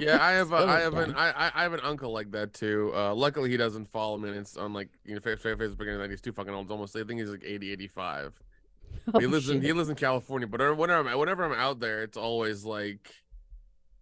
[0.00, 1.16] Yeah, I have a, So I have an done.
[1.18, 2.90] I, I- I have an uncle like that too.
[2.94, 4.30] Uh, luckily he doesn't follow me.
[4.30, 6.64] And it's on like you know fa- fa- Facebook and that he's too fucking old.
[6.66, 8.42] It's almost I think he's like 80, 85.
[9.14, 12.02] Oh, he lives in he lives in California, but whenever I'm whenever I'm out there,
[12.02, 13.14] it's always like,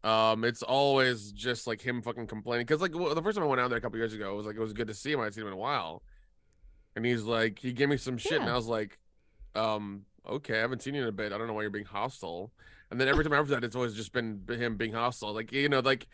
[0.04, 2.66] um, it's always just like him fucking complaining.
[2.66, 4.46] Because like the first time I went out there a couple years ago, it was
[4.46, 5.20] like it was good to see him.
[5.20, 6.02] I'd seen him in a while,
[6.94, 8.98] and he's like he gave me some shit, and I was like,
[9.56, 11.32] um, okay, I haven't seen you in a bit.
[11.32, 12.52] I don't know why you're being hostile.
[12.90, 15.32] And then every time after that, it's always just been him being hostile.
[15.32, 16.06] Like you know, like.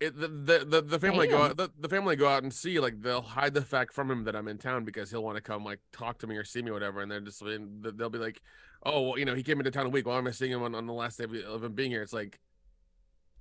[0.00, 2.78] It, the, the the the family go out the, the family go out and see
[2.78, 5.42] like they'll hide the fact from him that I'm in town because he'll want to
[5.42, 8.08] come like talk to me or see me or whatever and they're just and they'll
[8.08, 8.40] be like
[8.84, 10.06] oh, well, you know, he came into town a week.
[10.06, 12.02] Why am I seeing him on, on the last day of, him being here?
[12.02, 12.38] It's like,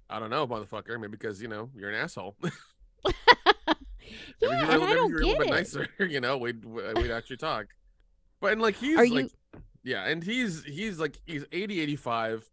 [0.10, 1.00] I don't know, motherfucker.
[1.00, 2.36] Maybe because you know you're an asshole.
[4.40, 5.52] Yeah, if you were, and I don't you were a little get bit it.
[5.52, 7.66] nicer, you know, we'd we'd actually talk.
[8.40, 9.30] But and like he's Are like, you
[9.84, 12.50] yeah, and he's he's like he's 80, 85.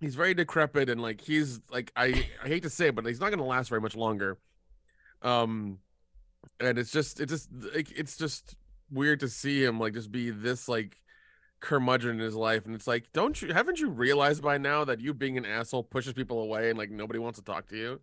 [0.00, 3.20] He's very decrepit and like he's like I I hate to say it, but he's
[3.20, 4.38] not gonna last very much longer.
[5.22, 5.78] Um,
[6.58, 8.56] and it's just it's just it's just
[8.90, 10.96] weird to see him like just be this like
[11.60, 14.98] curmudgeon in his life and it's like don't you haven't you realized by now that
[14.98, 18.00] you being an asshole pushes people away and like nobody wants to talk to you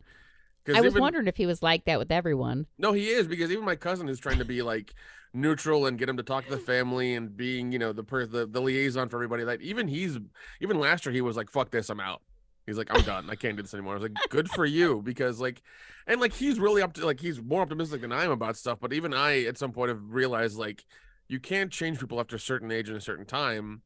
[0.76, 2.66] I was even, wondering if he was like that with everyone.
[2.78, 4.94] no he is because even my cousin is trying to be like
[5.34, 8.26] neutral and get him to talk to the family and being you know the per
[8.26, 9.44] the, the liaison for everybody.
[9.44, 10.18] Like even he's
[10.62, 12.22] even last year he was like fuck this i'm out.
[12.66, 13.30] He's like i'm done.
[13.30, 13.94] I can't do this anymore.
[13.94, 15.62] I was like good for you because like
[16.08, 18.80] and like he's really up to like he's more optimistic than i am about stuff
[18.82, 20.86] but even i at some point have realized like
[21.28, 23.82] you can't change people after a certain age and a certain time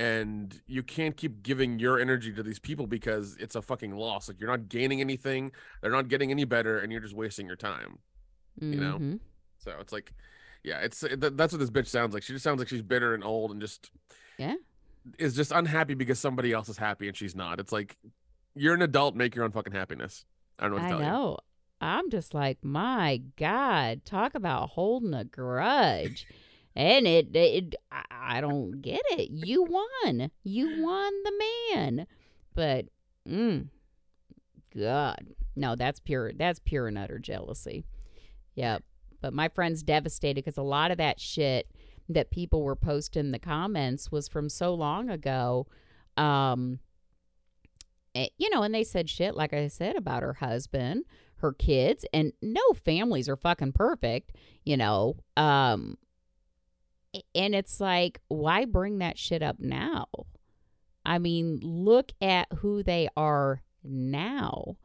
[0.00, 4.28] and you can't keep giving your energy to these people because it's a fucking loss
[4.28, 7.56] like you're not gaining anything they're not getting any better and you're just wasting your
[7.56, 7.98] time
[8.60, 8.98] You know?
[8.98, 9.20] Mhm.
[9.58, 10.12] so it's like,
[10.62, 12.22] yeah, it's th- that's what this bitch sounds like.
[12.22, 13.90] She just sounds like she's bitter and old and just
[14.38, 14.56] Yeah.
[15.18, 17.58] is just unhappy because somebody else is happy and she's not.
[17.60, 17.96] It's like
[18.54, 20.24] you're an adult, make your own fucking happiness.
[20.58, 21.06] I don't know what to I tell you.
[21.06, 21.38] know.
[21.82, 26.26] I'm just like, my God, talk about holding a grudge.
[26.76, 29.30] And it, it, I- don't get it.
[29.30, 30.30] You won.
[30.44, 31.32] You won the
[31.74, 32.06] man.
[32.54, 32.86] But,
[33.28, 33.66] mm,
[34.76, 36.32] God, no, that's pure.
[36.32, 37.84] That's pure and utter jealousy.
[38.54, 38.84] Yep.
[39.20, 41.70] But my friend's devastated because a lot of that shit
[42.08, 45.66] that people were posting in the comments was from so long ago.
[46.16, 46.78] Um,
[48.14, 51.04] eh, you know, and they said shit, like I said, about her husband,
[51.36, 54.32] her kids, and no families are fucking perfect,
[54.64, 55.16] you know.
[55.36, 55.98] Um,
[57.34, 60.06] and it's like, why bring that shit up now?
[61.04, 64.76] I mean, look at who they are now.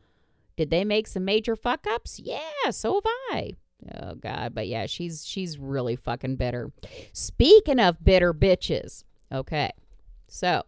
[0.57, 2.19] Did they make some major fuck ups?
[2.19, 3.53] Yeah, so have I.
[4.01, 6.71] Oh God, but yeah, she's she's really fucking bitter.
[7.13, 9.71] Speaking of bitter bitches, okay,
[10.27, 10.63] so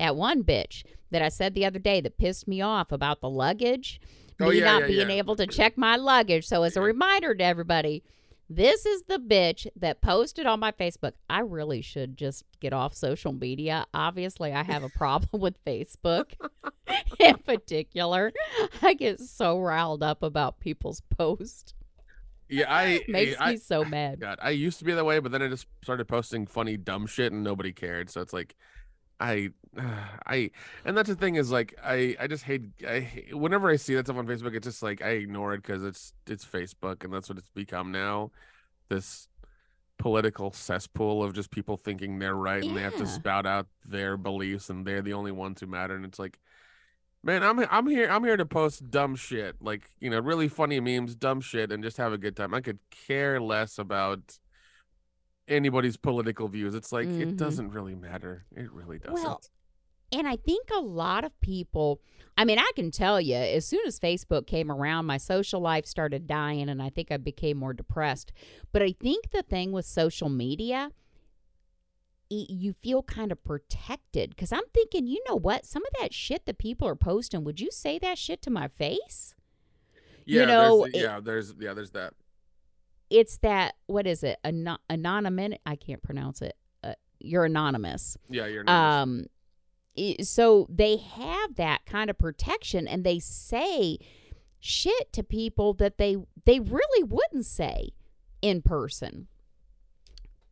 [0.00, 3.28] that one bitch that I said the other day that pissed me off about the
[3.28, 4.00] luggage,
[4.40, 5.16] Oh, me yeah, not yeah, being yeah.
[5.16, 6.46] able to check my luggage.
[6.46, 8.02] So as a reminder to everybody,
[8.56, 11.12] this is the bitch that posted on my Facebook.
[11.30, 13.86] I really should just get off social media.
[13.94, 16.32] Obviously, I have a problem with Facebook
[17.18, 18.32] in particular.
[18.82, 21.74] I get so riled up about people's posts.
[22.48, 24.20] Yeah, I Makes I, me so mad.
[24.20, 27.06] God, I used to be that way, but then I just started posting funny dumb
[27.06, 28.10] shit and nobody cared.
[28.10, 28.54] So it's like,
[29.22, 29.50] I,
[30.26, 30.50] I,
[30.84, 32.62] and that's the thing is like I, I just hate.
[32.86, 35.84] I whenever I see that stuff on Facebook, it's just like I ignore it because
[35.84, 38.30] it's it's Facebook and that's what it's become now.
[38.88, 39.28] This
[39.98, 44.16] political cesspool of just people thinking they're right and they have to spout out their
[44.16, 45.94] beliefs and they're the only ones who matter.
[45.94, 46.40] And it's like,
[47.22, 50.80] man, I'm I'm here I'm here to post dumb shit, like you know, really funny
[50.80, 52.52] memes, dumb shit, and just have a good time.
[52.52, 54.38] I could care less about
[55.52, 56.74] anybody's political views.
[56.74, 57.20] It's like Mhm.
[57.20, 58.44] it doesn't really matter.
[58.56, 59.14] It really doesn't.
[59.24, 59.40] Well,
[60.14, 61.98] And I think a lot of people,
[62.36, 65.86] I mean, I can tell you, as soon as Facebook came around, my social life
[65.86, 68.30] started dying and I think I became more depressed.
[68.72, 70.90] But I think the thing with social media,
[72.28, 75.64] you feel kind of protected because I'm thinking, you know what?
[75.66, 78.68] Some of that shit that people are posting, would you say that shit to my
[78.68, 79.34] face?
[80.24, 82.14] Yeah, you know, there's, it- yeah, there's yeah, there's that.
[83.12, 84.38] It's that, what is it?
[84.42, 85.58] Anon- anonymous?
[85.66, 86.56] I can't pronounce it.
[86.82, 88.16] Uh, you're anonymous.
[88.30, 89.02] Yeah, you're not.
[89.02, 89.26] um
[90.22, 93.98] so they have that kind of protection and they say
[94.58, 97.90] shit to people that they they really wouldn't say
[98.40, 99.28] in person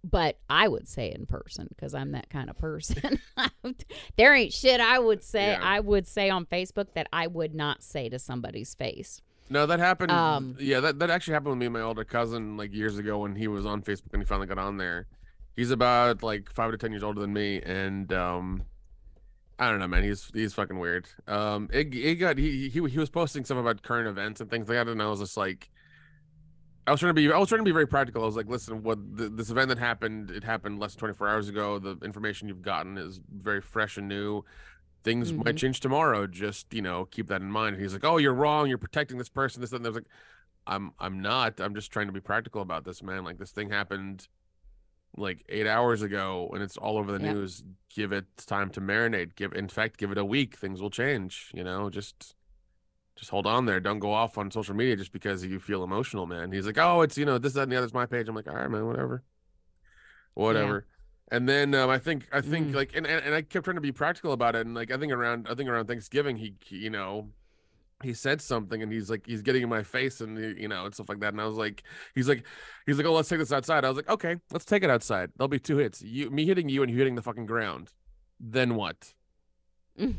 [0.05, 3.18] but I would say in person because I'm that kind of person.
[4.16, 5.61] there ain't shit I would say Yeah.
[5.62, 9.23] I would say on Facebook that I would not say to somebody's face.
[9.51, 10.13] No, that happened.
[10.13, 13.19] Um, yeah, that, that actually happened with me and my older cousin like years ago
[13.19, 15.09] when he was on Facebook and he finally got on there.
[15.57, 18.63] He's about like five to ten years older than me, and um,
[19.59, 20.05] I don't know, man.
[20.05, 21.09] He's he's fucking weird.
[21.27, 24.69] Um, it, it got he he he was posting stuff about current events and things
[24.69, 25.69] like that, and I was just like,
[26.87, 28.23] I was trying to be I was trying to be very practical.
[28.23, 31.15] I was like, listen, what th- this event that happened, it happened less than twenty
[31.15, 31.81] four hours ago.
[31.81, 34.45] The information you've gotten is very fresh and new
[35.03, 35.59] things might Mhm.
[35.59, 36.27] change tomorrow.
[36.27, 37.75] Just you know, keep that in mind.
[37.75, 38.69] And he's like, "Oh, you're wrong.
[38.69, 39.89] You're protecting this person." This and that.
[39.89, 40.09] I was like,
[40.67, 41.61] "I'm I'm not.
[41.61, 43.25] I'm just trying to be practical about this, man.
[43.25, 44.29] Like this thing happened
[45.17, 47.35] like eight hours ago, and it's all over the Yep.
[47.35, 47.63] news.
[47.89, 49.35] Give it time to marinate.
[49.35, 50.57] Give, in fact, give it a week.
[50.57, 51.51] Things will change.
[51.55, 52.35] You know, just."
[53.17, 53.81] Just hold on there.
[53.81, 56.53] Don't go off on social media just because you feel emotional, man.
[56.53, 58.49] He's like, "Oh, it's you know this, that, and the other's my page." I'm like,
[58.49, 59.23] "All right, man, whatever,
[60.33, 60.87] whatever."
[61.31, 62.75] And then um, I think I think Mm.
[62.75, 64.66] like and, and and I kept trying to be practical about it.
[64.66, 67.29] And like I think around I think around Thanksgiving he, he you know
[68.03, 70.87] he said something and he's like he's getting in my face and he- you know
[70.87, 71.33] and stuff like that.
[71.33, 72.45] And I was like he's like
[72.87, 73.85] he's like oh let's take this outside.
[73.85, 75.31] I was like okay let's take it outside.
[75.37, 76.03] There'll be two hits.
[76.03, 77.93] You me hitting you and you hitting the fucking ground.
[78.40, 79.14] Then what?
[79.99, 80.16] Mm.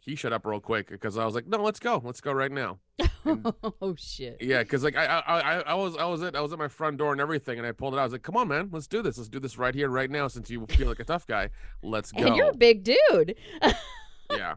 [0.00, 2.52] He shut up real quick because I was like no let's go let's go right
[2.52, 2.78] now.
[3.26, 4.38] And- oh shit.
[4.40, 6.68] Yeah, because like I, I I I was I was at I was at my
[6.68, 8.00] front door and everything, and I pulled it out.
[8.00, 9.18] I was like, "Come on, man, let's do this.
[9.18, 10.28] Let's do this right here, right now.
[10.28, 11.50] Since you feel like a tough guy,
[11.82, 13.34] let's go." And you're a big dude.
[14.32, 14.54] yeah,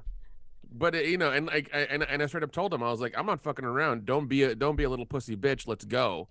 [0.71, 2.89] but uh, you know, and like, I, and and I straight up told him, I
[2.91, 4.05] was like, "I'm not fucking around.
[4.05, 5.67] Don't be a don't be a little pussy bitch.
[5.67, 6.27] Let's go."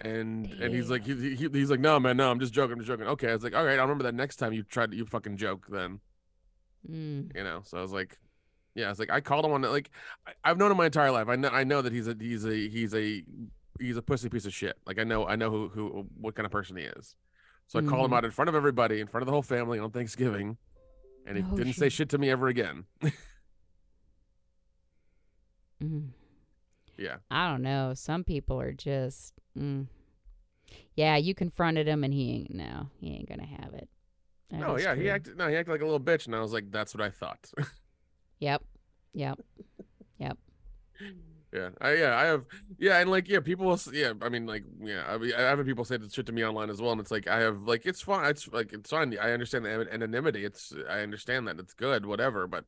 [0.00, 2.78] And and he's like he, he, he's like no man no I'm just joking I'm
[2.80, 4.92] just joking okay I was like all right I'll remember that next time you tried
[4.92, 6.00] you fucking joke then
[6.90, 7.34] Mm.
[7.34, 8.18] you know so i was like
[8.74, 9.90] yeah it's like i called him on like
[10.26, 12.44] I, i've known him my entire life i know i know that he's a he's
[12.44, 13.24] a he's a
[13.80, 16.46] he's a pussy piece of shit like i know i know who who what kind
[16.46, 17.14] of person he is
[17.66, 18.16] so i called him Mhm.
[18.18, 20.56] out in front of everybody in front of the whole family on thanksgiving
[21.26, 21.92] and he Oh, didn't say shit.
[21.92, 22.84] shit to me ever again
[25.82, 26.10] Mm.
[26.96, 27.92] yeah I don't know.
[27.94, 29.34] Some people are just.
[29.58, 29.88] Mm.
[30.94, 32.54] Yeah, you confronted him, and he ain't.
[32.54, 33.88] No, he ain't gonna have it.
[34.50, 36.52] That no yeah he acted no he acted like a little bitch and i was
[36.52, 37.50] like that's what i thought
[38.44, 38.62] Yep.
[39.14, 39.40] Yep.
[40.18, 40.38] Yep.
[41.50, 42.44] Yeah, I yeah, I have
[42.78, 45.64] yeah, and like yeah, people will yeah, I mean like yeah, I mean I have
[45.64, 47.86] people say this shit to me online as well, and it's like I have like
[47.86, 49.16] it's fine, it's like it's fine.
[49.18, 52.64] I understand the anonymity, it's I understand that it's good, whatever, but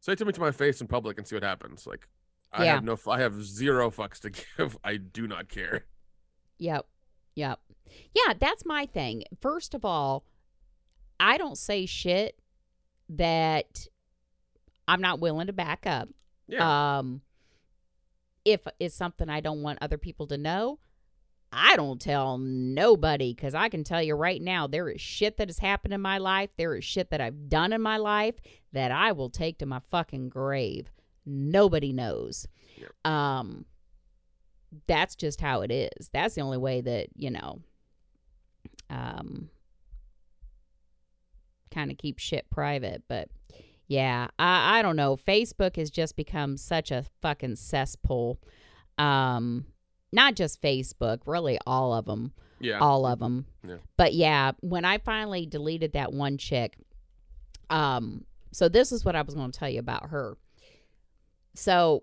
[0.00, 1.86] say it to me to my face in public and see what happens.
[1.86, 2.08] Like
[2.52, 2.74] I Yeah.
[2.74, 4.76] have no, I have zero fucks to give.
[4.84, 5.86] I do not care.
[6.58, 6.86] Yep.
[7.36, 7.60] Yep.
[8.14, 9.24] Yeah, that's my thing.
[9.40, 10.24] First of all,
[11.20, 12.38] I don't say shit
[13.08, 13.86] that
[14.88, 16.08] I'm not willing to back up.
[16.48, 17.22] Yeah, Um
[18.44, 20.78] if it's something I don't want other people to know,
[21.52, 25.48] I don't tell nobody because I can tell you right now, there is shit that
[25.48, 26.50] has happened in my life.
[26.56, 28.36] There is shit that I've done in my life
[28.72, 30.90] that I will take to my fucking grave.
[31.26, 32.48] Nobody knows.
[32.78, 33.12] Yep.
[33.12, 33.66] Um,
[34.86, 36.08] that's just how it is.
[36.12, 37.60] That's the only way that, you know,
[38.88, 39.50] um,
[41.70, 43.02] kind of keep shit private.
[43.08, 43.28] But
[43.92, 45.16] yeah, I, I don't know.
[45.16, 48.40] Facebook has just become such a fucking cesspool.
[48.96, 49.66] Um,
[50.12, 53.44] not just Facebook, really all of them, yeah, all of them.
[53.62, 53.76] Yeah.
[53.98, 56.78] But yeah, when I finally deleted that one chick,
[57.68, 60.38] um, so this is what I was going to tell you about her.
[61.54, 62.02] So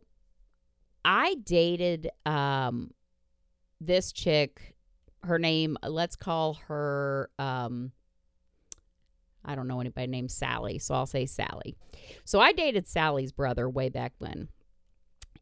[1.04, 2.92] I dated um
[3.82, 4.76] this chick.
[5.24, 7.94] Her name, let's call her um
[9.44, 11.76] I don't know anybody named Sally, so I'll say Sally.
[12.26, 14.50] So I dated Sally's brother way back when.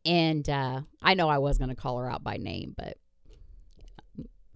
[0.05, 2.97] And uh I know I was going to call her out by name, but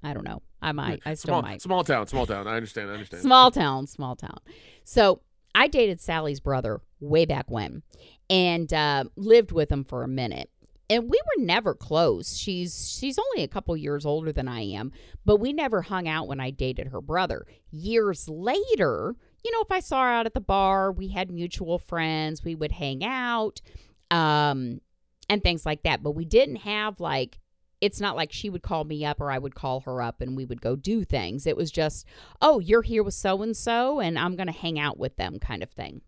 [0.03, 0.41] I don't know.
[0.61, 1.01] I might.
[1.05, 1.61] I still small, might.
[1.61, 2.47] small town, small town.
[2.47, 2.89] I understand.
[2.89, 3.23] I understand.
[3.23, 4.37] Small town, small town.
[4.83, 5.21] So
[5.55, 7.83] I dated Sally's brother way back when
[8.29, 10.49] and uh, lived with him for a minute.
[10.89, 12.35] And we were never close.
[12.35, 14.91] She's she's only a couple years older than I am,
[15.25, 17.45] but we never hung out when I dated her brother.
[17.71, 21.79] Years later, you know, if I saw her out at the bar, we had mutual
[21.79, 23.61] friends, we would hang out,
[24.09, 24.81] um,
[25.29, 26.03] and things like that.
[26.03, 27.39] But we didn't have like
[27.81, 30.37] it's not like she would call me up or I would call her up and
[30.37, 31.47] we would go do things.
[31.47, 32.05] It was just,
[32.39, 35.39] oh, you're here with so and so and I'm going to hang out with them
[35.39, 36.01] kind of thing.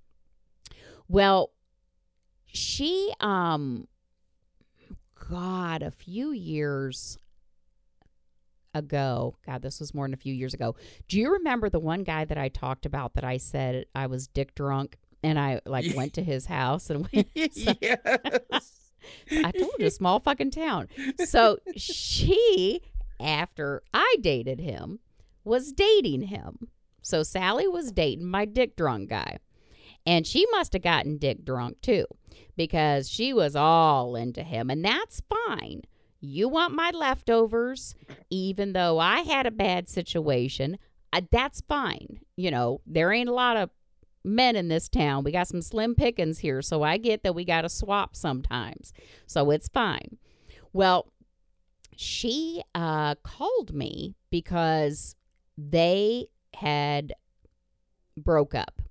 [1.08, 1.50] Well,
[2.46, 3.88] she, um,
[5.30, 7.18] God, a few years
[8.74, 10.76] ago, God, this was more than a few years ago.
[11.08, 14.28] Do you remember the one guy that I talked about that I said I was
[14.28, 15.96] dick drunk and I like Yeah.
[15.96, 18.80] went to his house and we yes.
[19.32, 20.88] I told you, small fucking town.
[21.26, 22.82] So she,
[23.20, 25.00] after I dated him,
[25.44, 26.70] was dating him.
[27.02, 29.38] So Sally was dating my dick drunk guy.
[30.06, 32.06] And she must have gotten dick drunk too
[32.58, 34.70] because she was all into him.
[34.70, 35.82] And that's fine.
[36.26, 37.96] You want my leftovers,
[38.30, 40.78] even though I had a bad situation.
[41.12, 42.22] Uh, that's fine.
[42.38, 43.70] You know, there ain't a lot of
[44.24, 45.26] men in this town.
[45.26, 46.62] We got some slim pickings here.
[46.62, 48.94] So I get that we got to swap sometimes.
[49.28, 50.18] So it's fine.
[50.72, 51.12] Well,
[51.94, 55.18] she uh, called me because
[55.58, 57.12] they had
[58.16, 58.82] broke up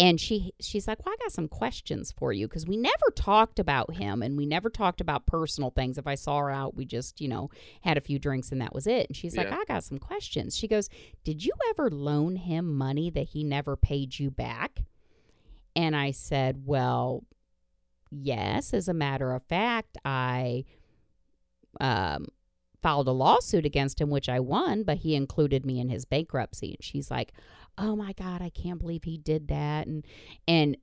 [0.00, 3.58] and she she's like well i got some questions for you because we never talked
[3.58, 5.98] about him and we never talked about personal things.
[5.98, 7.50] If i saw her out we just you know
[7.82, 9.08] had a few drinks and that was it.
[9.08, 10.56] And she's like i got some questions.
[10.56, 10.88] She goes
[11.24, 14.80] did you ever loan him money that he never paid you back?
[15.76, 17.24] And i said well
[18.10, 18.72] yes.
[18.72, 20.64] As a matter of fact i
[21.80, 22.26] um
[22.82, 26.74] filed a lawsuit against him which i won but he included me in his bankruptcy.
[26.74, 27.32] And she's like
[27.80, 30.06] oh my god i can't believe he did that and
[30.46, 30.76] and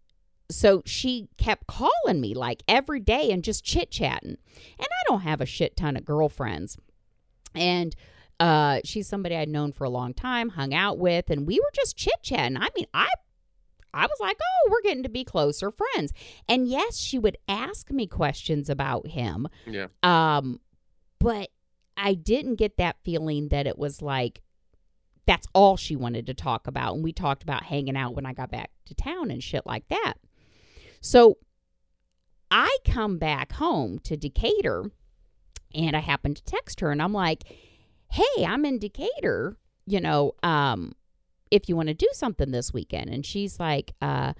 [0.50, 4.38] so she kept calling me like every day and just chit chatting
[4.80, 6.78] and i don't have a shit ton of girlfriends
[7.54, 7.96] and
[8.40, 11.72] uh she's somebody i'd known for a long time hung out with and we were
[11.74, 13.08] just chit chatting i mean i
[13.94, 16.14] I was like, oh, we're getting to be closer friends.
[16.48, 19.48] And yes, she would ask me questions about him.
[19.66, 19.88] Yeah.
[20.04, 20.60] Um,
[21.20, 21.50] but
[21.96, 24.42] I didn't get that feeling that it was like
[25.28, 26.96] that's all she wanted to talk about.
[26.96, 29.88] And we talked about hanging out when I got back to town and shit like
[29.90, 30.14] that.
[31.02, 31.38] So
[32.50, 34.90] I come back home to Decatur
[35.76, 37.44] and I happen to text her and I'm like,
[38.10, 40.94] hey, I'm in Decatur, you know, um,
[41.52, 43.10] if you want to do something this weekend.
[43.10, 44.34] And she's like, uh,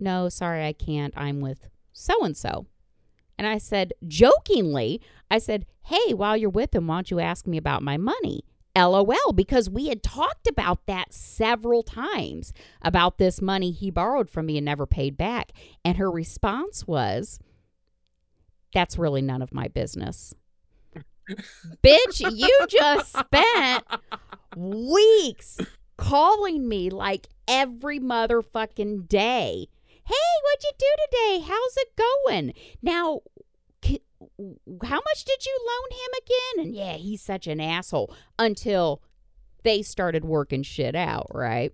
[0.00, 1.12] no, sorry, I can't.
[1.16, 2.66] I'm with so and so.
[3.36, 7.48] And I said, jokingly, I said, hey, while you're with him, why don't you ask
[7.48, 8.44] me about my money?
[8.76, 12.52] LOL, because we had talked about that several times
[12.82, 15.52] about this money he borrowed from me and never paid back.
[15.84, 17.38] And her response was,
[18.72, 20.34] that's really none of my business.
[21.82, 23.84] Bitch, you just spent
[24.56, 25.58] weeks
[25.96, 29.68] calling me like every motherfucking day.
[30.06, 31.46] Hey, what'd you do today?
[31.46, 32.52] How's it going?
[32.82, 33.20] Now,
[34.38, 36.66] how much did you loan him again?
[36.66, 39.02] And yeah, he's such an asshole until
[39.62, 41.72] they started working shit out, right?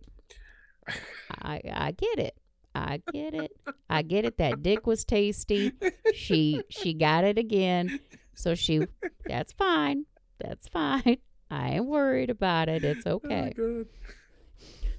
[1.42, 2.36] I I get it.
[2.74, 3.52] I get it.
[3.88, 4.38] I get it.
[4.38, 5.72] That dick was tasty.
[6.14, 8.00] She she got it again.
[8.34, 8.86] So she
[9.26, 10.06] that's fine.
[10.38, 11.18] That's fine.
[11.50, 12.84] I ain't worried about it.
[12.84, 13.52] It's oh, okay.
[13.58, 13.84] Oh,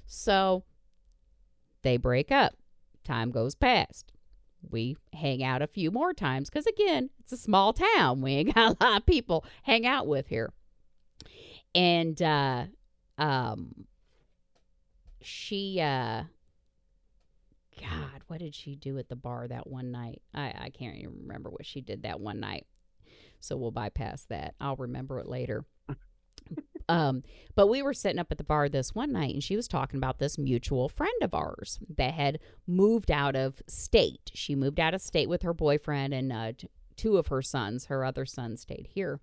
[0.06, 0.64] So
[1.82, 2.54] they break up.
[3.04, 4.12] Time goes past.
[4.68, 8.20] We hang out a few more times because, again, it's a small town.
[8.22, 10.52] We ain't got a lot of people hang out with here.
[11.74, 12.66] And uh,
[13.18, 13.86] um,
[15.20, 16.24] she, uh,
[17.80, 20.22] God, what did she do at the bar that one night?
[20.34, 22.66] I, I can't even remember what she did that one night.
[23.40, 24.54] So we'll bypass that.
[24.60, 25.64] I'll remember it later.
[26.88, 27.22] Um,
[27.54, 29.98] but we were sitting up at the bar this one night and she was talking
[29.98, 34.30] about this mutual friend of ours that had moved out of state.
[34.34, 37.86] She moved out of state with her boyfriend and uh, t- two of her sons.
[37.86, 39.20] Her other son stayed here.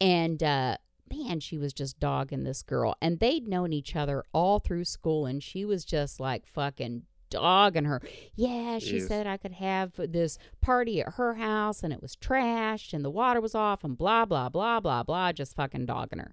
[0.00, 0.76] And uh,
[1.10, 2.96] man, she was just dogging this girl.
[3.00, 7.02] And they'd known each other all through school and she was just like fucking
[7.32, 8.00] dogging her.
[8.34, 12.92] Yeah, she said I could have this party at her house and it was trashed
[12.92, 16.32] and the water was off and blah blah blah blah blah just fucking dogging her.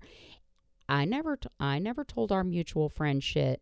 [0.90, 3.62] I never t- I never told our mutual friend shit.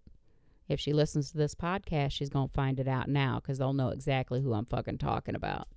[0.70, 3.90] If she listens to this podcast, she's to find it out now cuz they'll know
[3.90, 5.68] exactly who I'm fucking talking about.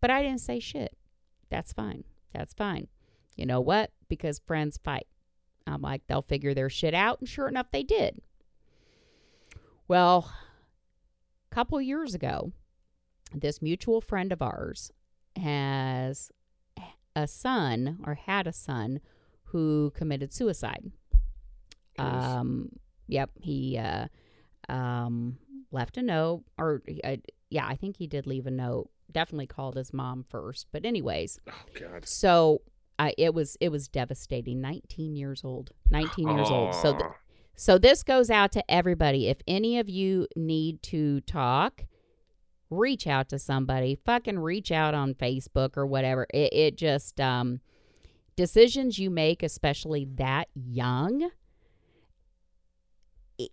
[0.00, 0.96] But I didn't say shit.
[1.48, 2.04] That's fine.
[2.32, 2.88] That's fine.
[3.36, 3.92] You know what?
[4.08, 5.06] Because friends fight.
[5.66, 8.20] I'm like they'll figure their shit out and sure enough they did.
[9.86, 10.32] Well,
[11.50, 12.52] a couple years ago,
[13.32, 14.90] this mutual friend of ours
[15.36, 16.32] has
[17.14, 19.00] a son or had a son
[19.52, 20.90] who committed suicide.
[21.98, 22.70] Um,
[23.08, 24.06] yep, he uh,
[24.68, 25.38] um,
[25.70, 27.16] left a note, or uh,
[27.50, 28.90] yeah, I think he did leave a note.
[29.12, 32.06] Definitely called his mom first, but anyways, Oh God.
[32.06, 32.62] so
[32.98, 34.60] I it was it was devastating.
[34.60, 36.74] Nineteen years old, nineteen years old.
[36.74, 37.10] So th-
[37.56, 39.28] so this goes out to everybody.
[39.28, 41.84] If any of you need to talk,
[42.70, 43.98] reach out to somebody.
[44.06, 46.26] Fucking reach out on Facebook or whatever.
[46.32, 47.60] It, it just um
[48.36, 51.30] decisions you make, especially that young,
[53.38, 53.50] it,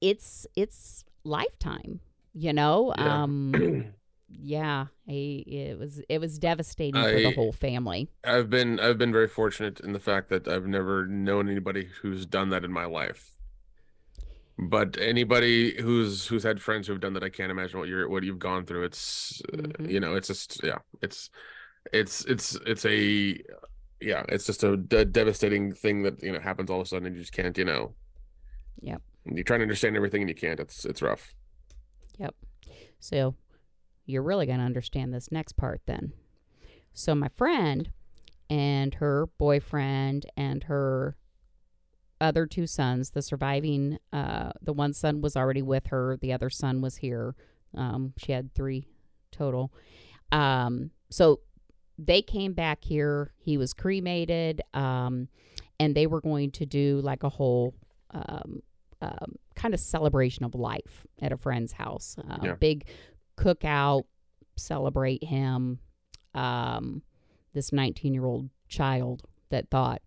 [0.00, 2.00] it's it's lifetime.
[2.32, 3.22] You know, Yeah.
[3.22, 3.94] um,
[4.28, 8.08] yeah, it was it was devastating for the whole family.
[8.24, 12.26] I've been I've been very fortunate in the fact that I've never known anybody who's
[12.26, 13.30] done that in my life.
[14.56, 18.22] But anybody who's who's had friends who've done that, I can't imagine what you're what
[18.22, 18.84] you've gone through.
[18.84, 19.90] It's uh, Mhm.
[19.90, 21.28] you know, it's just yeah, it's
[21.92, 23.38] it's it's it's a
[24.04, 27.06] yeah, it's just a de- devastating thing that you know happens all of a sudden
[27.06, 27.94] and you just can't you know.
[28.80, 29.02] Yep.
[29.32, 30.60] You try to understand everything and you can't.
[30.60, 31.34] It's it's rough.
[32.18, 32.34] Yep.
[33.00, 33.34] So
[34.06, 36.12] you're really going to understand this next part then.
[36.92, 37.90] So my friend
[38.50, 41.16] and her boyfriend and her
[42.20, 46.50] other two sons, the surviving, uh, the one son was already with her, the other
[46.50, 47.34] son was here.
[47.76, 48.86] Um, she had three
[49.32, 49.72] total.
[50.30, 51.40] Um, so
[51.98, 53.32] they came back here.
[53.38, 55.28] He was cremated, um,
[55.78, 57.74] and they were going to do like a whole
[58.10, 58.62] um,
[59.00, 62.16] um, kind of celebration of life at a friend's house.
[62.18, 62.54] Uh, Yeah.
[62.54, 62.86] Big
[63.36, 64.04] cookout,
[64.56, 65.78] celebrate him.
[66.34, 67.02] Um,
[67.52, 70.02] this 19 year old child that thought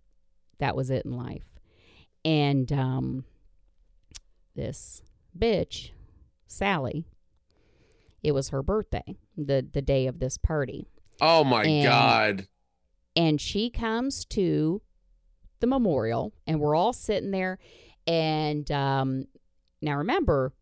[0.60, 1.46] that was it in life.
[2.26, 3.24] And um,
[4.56, 5.02] this
[5.38, 5.92] bitch,
[6.48, 7.06] Sally,
[8.22, 10.90] it was her birthday, the, the day of this party
[11.22, 12.48] Oh my And- god.
[13.16, 14.82] and she comes to
[15.60, 17.58] the memorial and we're all sitting there
[18.06, 19.26] and um
[19.82, 20.54] now remember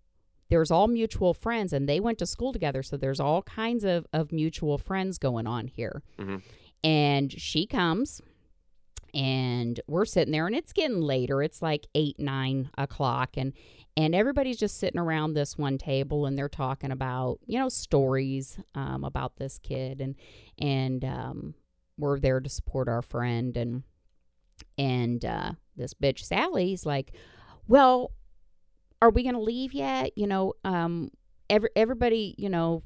[0.49, 4.05] there's all mutual friends and they went to school together so there's all kinds of
[4.13, 6.41] of mutual friends going on here Mhm.
[6.83, 8.21] and she comes
[9.15, 13.53] and we're sitting there and it's getting later it's like eight nine o'clock and
[13.97, 18.59] and everybody's just sitting around this one table and they're talking about you know stories
[18.75, 20.15] um, about this kid and
[20.59, 21.55] and um,
[21.97, 23.83] we're there to support our friend and
[24.77, 27.11] and uh, this bitch Sally's like,
[27.67, 28.11] well,
[29.01, 30.17] are we gonna leave yet?
[30.17, 31.11] You know, um,
[31.49, 32.83] every everybody, you know,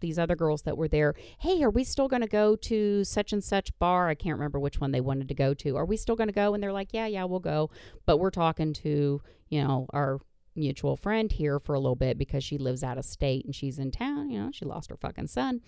[0.00, 1.14] these other girls that were there.
[1.38, 4.08] Hey, are we still gonna go to such and such bar?
[4.08, 5.76] I can't remember which one they wanted to go to.
[5.76, 6.54] Are we still gonna go?
[6.54, 7.70] And they're like, yeah, yeah, we'll go.
[8.06, 10.20] But we're talking to you know our
[10.54, 13.78] mutual friend here for a little bit because she lives out of state and she's
[13.78, 14.28] in town.
[14.30, 15.60] You know, she lost her fucking son,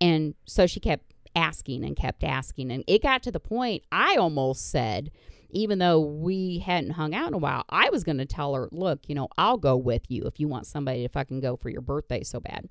[0.00, 2.72] and so she kept asking and kept asking.
[2.72, 5.10] And it got to the point I almost said,
[5.50, 8.68] even though we hadn't hung out in a while, I was going to tell her,
[8.72, 11.68] look, you know, I'll go with you if you want somebody to fucking go for
[11.68, 12.68] your birthday so bad.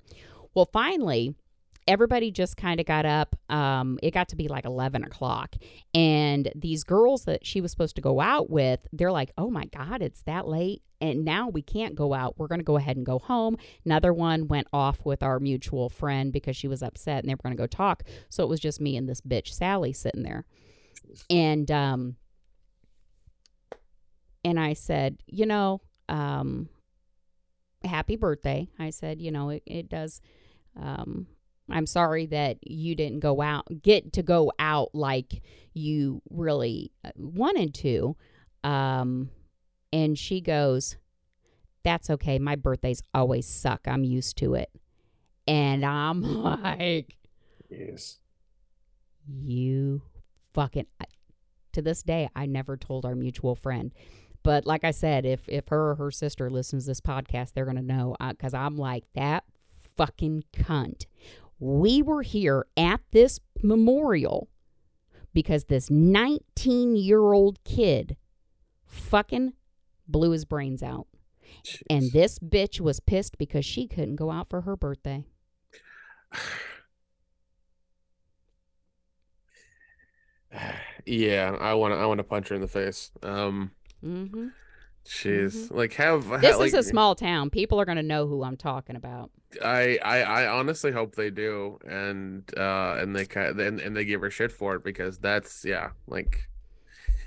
[0.56, 1.34] Well, finally,
[1.86, 3.36] everybody just kind of got up.
[3.50, 5.54] Um, it got to be like 11 o'clock.
[5.94, 9.66] And these girls that she was supposed to go out with, they're like, oh my
[9.66, 10.82] God, it's that late.
[10.98, 12.38] And now we can't go out.
[12.38, 13.58] We're going to go ahead and go home.
[13.84, 17.42] Another one went off with our mutual friend because she was upset and they were
[17.42, 18.02] going to go talk.
[18.30, 20.46] So it was just me and this bitch, Sally, sitting there.
[21.28, 22.16] And, um,
[24.42, 26.70] and I said, you know, um,
[27.84, 28.68] happy birthday.
[28.78, 30.22] I said, you know, it, it does,
[30.80, 31.26] um,
[31.70, 35.42] I'm sorry that you didn't go out, get to go out like
[35.74, 38.16] you really uh, wanted to.
[38.62, 39.30] Um,
[39.92, 40.96] and she goes,
[41.84, 42.38] That's okay.
[42.38, 43.80] My birthdays always suck.
[43.86, 44.70] I'm used to it.
[45.48, 47.16] And I'm like,
[47.68, 48.18] Yes.
[49.28, 50.02] You
[50.54, 50.86] fucking.
[51.00, 51.04] I-
[51.72, 53.92] To this day, I never told our mutual friend.
[54.42, 57.64] But like I said, if if her or her sister listens to this podcast, they're
[57.66, 59.42] gonna know because I'm like that
[59.96, 61.06] fucking cunt.
[61.58, 64.48] We were here at this memorial
[65.32, 68.16] because this 19 year old kid
[68.84, 69.54] fucking
[70.06, 71.06] blew his brains out.
[71.88, 75.24] And this bitch was pissed because she couldn't go out for her birthday.
[81.06, 81.98] yeah, I want to.
[81.98, 83.10] I want to punch her in the face.
[83.22, 83.70] Um,
[84.02, 84.48] hmm
[85.06, 87.50] jeez, like have This ha- is a small town.
[87.50, 89.30] People are going to know who I'm talking about.
[89.64, 94.20] I, I I honestly hope they do, and uh, and they and, and they give
[94.20, 96.48] her shit for it because that's yeah, like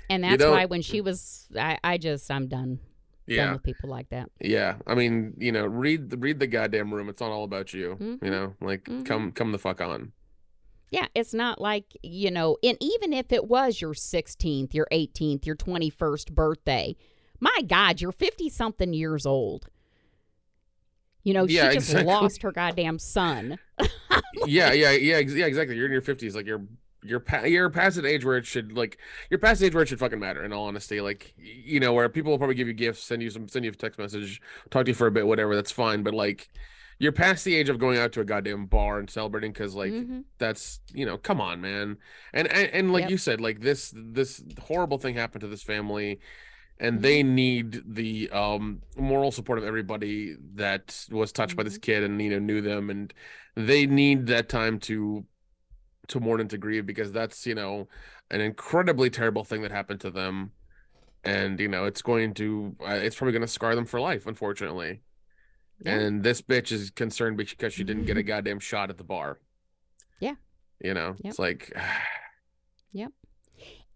[0.08, 2.78] And that's why when she was, I, I just, I'm done.
[3.28, 4.28] Done yeah, with people like that.
[4.40, 4.76] yeah.
[4.88, 7.08] I mean, you know, read the read the goddamn room.
[7.08, 7.96] It's not all about you.
[8.00, 8.24] Mhm.
[8.24, 9.04] You know, like Mhm.
[9.06, 10.12] come come the fuck on.
[10.90, 15.46] Yeah, it's not like, you know, and even if it was your 16th, your 18th,
[15.46, 16.96] your 21st birthday,
[17.40, 19.66] my God, you're 50 something years old.
[21.22, 22.12] You know, Yeah, she just exactly.
[22.12, 23.58] lost her goddamn son.
[24.46, 25.46] yeah, yeah, yeah, yeah.
[25.46, 25.76] Exactly.
[25.76, 26.34] You're in your fifties.
[26.34, 26.62] Like you're
[27.02, 28.98] you're pa- you're past an age where it should like
[29.30, 30.42] you're past the age where it should fucking matter.
[30.44, 33.28] In all honesty, like you know, where people will probably give you gifts, send you
[33.30, 35.54] some, send you a text message, talk to you for a bit, whatever.
[35.54, 36.02] That's fine.
[36.02, 36.48] But like,
[36.98, 39.92] you're past the age of going out to a goddamn bar and celebrating because like
[39.92, 40.24] Mhm.
[40.38, 41.98] that's you know, come on, man.
[42.32, 43.10] And and, and like Yep.
[43.10, 46.18] you said, like this this horrible thing happened to this family.
[46.80, 52.02] And they need the um moral support of everybody that was touched by this kid
[52.02, 53.12] and you know knew them and
[53.54, 55.24] they need that time to
[56.08, 57.86] to mourn and to grieve because that's you know
[58.30, 60.50] an incredibly terrible thing that happened to them
[61.22, 64.26] and you know it's going to uh, it's probably going to scar them for life
[64.26, 65.02] unfortunately
[65.84, 65.96] Yeah.
[65.98, 69.38] and this bitch is concerned because she didn't get a goddamn shot at the bar
[70.18, 70.34] Yeah.
[70.82, 71.30] you know Yep.
[71.30, 71.72] it's like
[72.92, 73.12] Yep.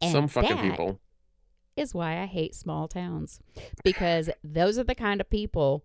[0.03, 1.01] And some fucking that people
[1.77, 3.41] is why I hate small towns
[3.85, 5.85] because those are the kind of people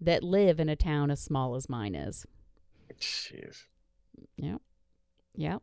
[0.00, 2.26] that live in a town as small as mine is.
[3.00, 3.64] jeez
[4.36, 4.60] Yep.
[5.36, 5.62] Yep.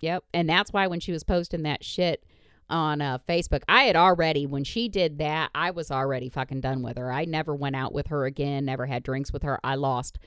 [0.00, 0.24] Yep.
[0.32, 2.24] And that's why when she was posting that shit
[2.70, 6.82] on uh, Facebook, I had already, when she did that, I was already fucking done
[6.82, 7.12] with her.
[7.12, 9.58] I never went out with her again, never had drinks with her.
[9.64, 10.18] I lost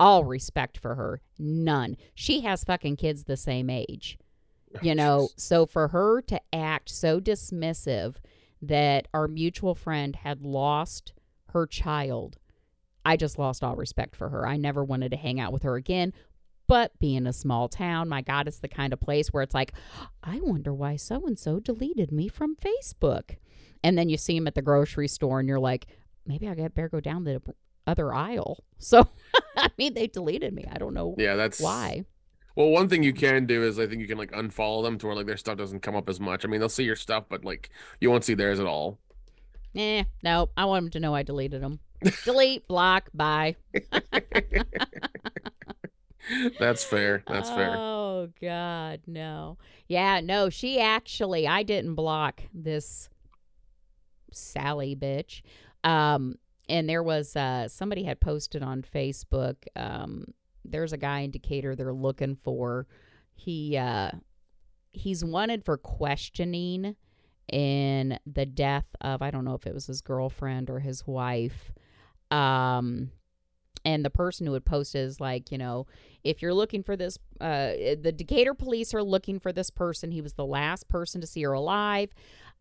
[0.00, 1.20] all respect for her.
[1.38, 1.96] None.
[2.14, 4.18] She has fucking kids the same age.
[4.82, 8.16] You know, so for her to act so dismissive
[8.62, 11.12] that our mutual friend had lost
[11.50, 12.36] her child,
[13.04, 14.46] I just lost all respect for her.
[14.46, 16.12] I never wanted to hang out with her again.
[16.66, 19.72] But being a small town, my God, it's the kind of place where it's like,
[20.22, 23.36] I wonder why so and so deleted me from Facebook.
[23.82, 25.86] And then you see him at the grocery store and you're like,
[26.26, 27.40] maybe I got better go down the
[27.86, 28.64] other aisle.
[28.80, 29.08] So,
[29.56, 30.64] I mean, they deleted me.
[30.70, 32.04] I don't know yeah that's why.
[32.58, 35.06] Well, one thing you can do is I think you can like unfollow them to
[35.06, 36.44] where like their stuff doesn't come up as much.
[36.44, 38.98] I mean, they'll see your stuff, but like you won't see theirs at all.
[39.76, 41.78] Eh, no, I want them to know I deleted them.
[42.24, 43.54] Delete, block, bye.
[46.58, 47.22] That's fair.
[47.28, 47.76] That's fair.
[47.76, 49.56] Oh God, no.
[49.86, 50.50] Yeah, no.
[50.50, 53.08] She actually, I didn't block this
[54.32, 55.42] Sally bitch.
[55.84, 59.58] Um, and there was uh somebody had posted on Facebook.
[59.76, 60.34] Um,
[60.70, 62.86] there's a guy in Decatur they're looking for.
[63.34, 64.10] He uh,
[64.92, 66.96] he's wanted for questioning
[67.52, 71.72] in the death of I don't know if it was his girlfriend or his wife.
[72.30, 73.10] Um,
[73.84, 75.86] and the person who had posted is like, you know,
[76.24, 80.10] if you're looking for this, uh, the Decatur police are looking for this person.
[80.10, 82.10] He was the last person to see her alive.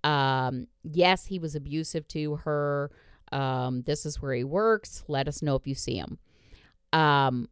[0.04, 2.92] Um, yes, he was abusive to her.
[3.32, 5.04] Um, this is where he works.
[5.08, 6.18] Let us know if you see him.
[6.94, 7.50] Um,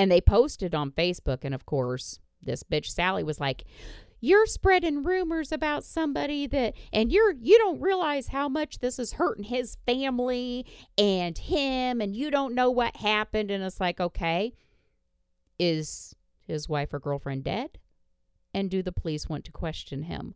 [0.00, 3.64] and they posted on Facebook, and of course, this bitch Sally was like,
[4.18, 9.12] "You're spreading rumors about somebody that, and you're you don't realize how much this is
[9.12, 10.64] hurting his family
[10.96, 14.54] and him, and you don't know what happened." And it's like, okay,
[15.58, 17.78] is his wife or girlfriend dead?
[18.54, 20.34] And do the police want to question him?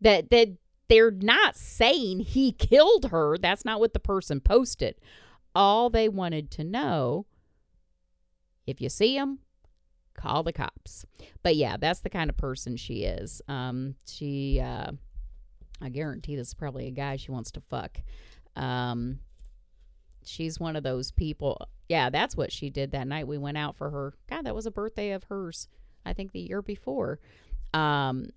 [0.00, 0.56] That that
[0.88, 3.38] they're not saying he killed her.
[3.38, 4.96] That's not what the person posted.
[5.54, 7.26] All they wanted to know
[8.66, 9.38] if you see him,
[10.14, 11.04] call the cops.
[11.42, 13.42] But yeah, that's the kind of person she is.
[13.48, 14.92] Um, she, uh,
[15.80, 18.00] I guarantee this is probably a guy she wants to fuck.
[18.56, 19.20] Um,
[20.24, 21.68] she's one of those people.
[21.88, 23.26] Yeah, that's what she did that night.
[23.26, 24.14] We went out for her.
[24.28, 25.68] God, that was a birthday of hers.
[26.06, 27.18] I think the year before.
[27.72, 28.30] Um,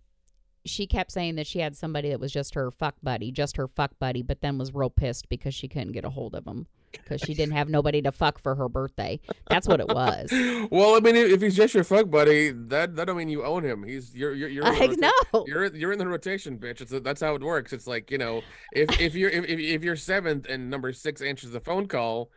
[0.67, 3.67] she kept saying that she had somebody that was just her fuck buddy, just her
[3.67, 6.67] fuck buddy, but then was real pissed because she couldn't get a hold of him
[6.91, 9.19] because she didn't have nobody to fuck for her birthday.
[9.49, 10.29] That's what it was.
[10.71, 13.63] well, I mean, if he's just your fuck buddy, that that don't mean you own
[13.63, 13.83] him.
[13.83, 14.97] He's you're you're you're the rota-
[15.33, 15.45] know.
[15.47, 16.81] You're you're in the rotation, bitch.
[16.81, 17.73] It's that's how it works.
[17.73, 18.41] It's like you know,
[18.73, 22.29] if if you're if, if if you're seventh and number six answers the phone call,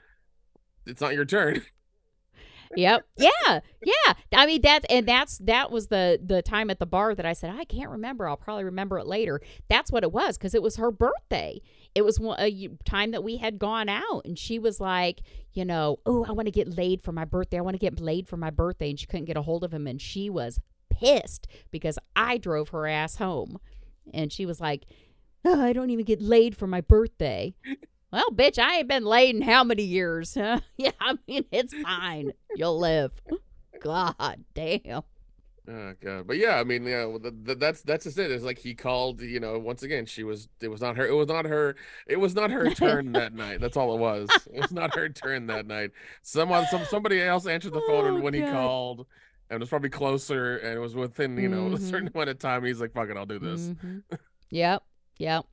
[0.87, 1.63] it's not your turn.
[2.77, 3.05] Yep.
[3.17, 3.61] Yeah.
[3.83, 4.13] Yeah.
[4.33, 7.33] I mean that's and that's that was the the time at the bar that I
[7.33, 8.29] said I can't remember.
[8.29, 9.41] I'll probably remember it later.
[9.69, 11.61] That's what it was because it was her birthday.
[11.95, 15.99] It was a time that we had gone out, and she was like, you know,
[16.07, 17.59] oh, I want to get laid for my birthday.
[17.59, 19.75] I want to get laid for my birthday, and she couldn't get a hold of
[19.75, 23.59] him, and she was pissed because I drove her ass home,
[24.15, 24.85] and she was like,
[25.45, 27.55] oh, I don't even get laid for my birthday.
[28.13, 30.35] Well, bitch, I ain't been laid in how many years?
[30.35, 30.61] Huh?
[30.77, 32.33] Yeah, I mean, it's fine.
[32.57, 33.13] You'll live.
[33.81, 34.17] God
[34.55, 35.03] damn.
[35.69, 38.31] Oh god, but yeah, I mean, yeah, well, th- th- that's that's just it.
[38.33, 41.15] It's like he called, you know, once again, she was, it was not her, it
[41.15, 41.77] was not her,
[42.09, 43.61] it was not her turn that night.
[43.61, 44.29] That's all it was.
[44.53, 45.91] It was not her turn that night.
[46.23, 49.07] Someone, some somebody else answered the phone, Oh, and when he called,
[49.51, 51.81] and it was probably closer, and it was within, you know, a Mhm.
[51.81, 52.65] certain amount of time.
[52.65, 54.03] He's like, "Fuck it, I'll do this." Mhm.
[54.51, 54.83] Yep.
[55.19, 55.45] Yep.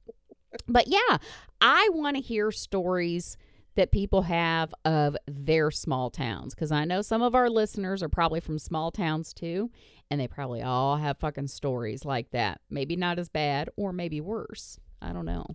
[0.67, 1.17] But yeah,
[1.61, 3.37] I want to hear stories
[3.75, 8.09] that people have of their small towns because I know some of our listeners are
[8.09, 9.69] probably from small towns too,
[10.09, 12.59] and they probably all have fucking stories like that.
[12.69, 14.79] Maybe not as bad or maybe worse.
[15.01, 15.45] I don't know.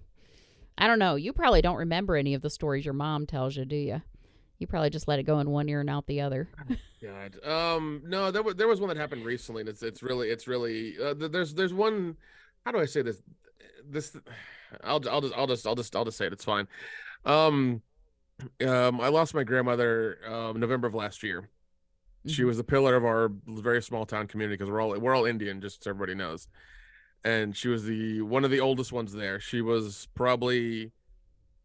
[0.78, 1.16] I don't know.
[1.16, 4.02] You probably don't remember any of the stories your mom tells you, do you?
[4.58, 6.48] You probably just let it go in one ear and out the other.
[7.02, 7.44] God.
[7.44, 10.46] Um, no, there was there was one that happened recently, and it's it's really it's
[10.46, 12.16] really uh, there's there's one.
[12.64, 13.20] How do I say this?
[13.84, 14.16] This
[14.84, 16.32] I'll I'll just I'll just I'll just I'll just say it.
[16.32, 16.66] It's fine.
[17.24, 17.82] Um,
[18.66, 21.48] um, I lost my grandmother um November of last year.
[22.26, 22.46] She Mhm.
[22.46, 25.60] was a pillar of our very small town community because we're all we're all Indian,
[25.60, 26.48] just so everybody knows.
[27.24, 29.38] And she was the one of the oldest ones there.
[29.40, 30.92] She was probably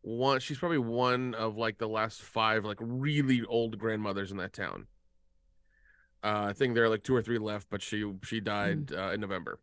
[0.02, 0.40] one.
[0.40, 4.88] She's probably one of like the last five like really old grandmothers in that town.
[6.24, 9.12] Uh, I think there are like two or three left, but she she died uh,
[9.14, 9.60] in November.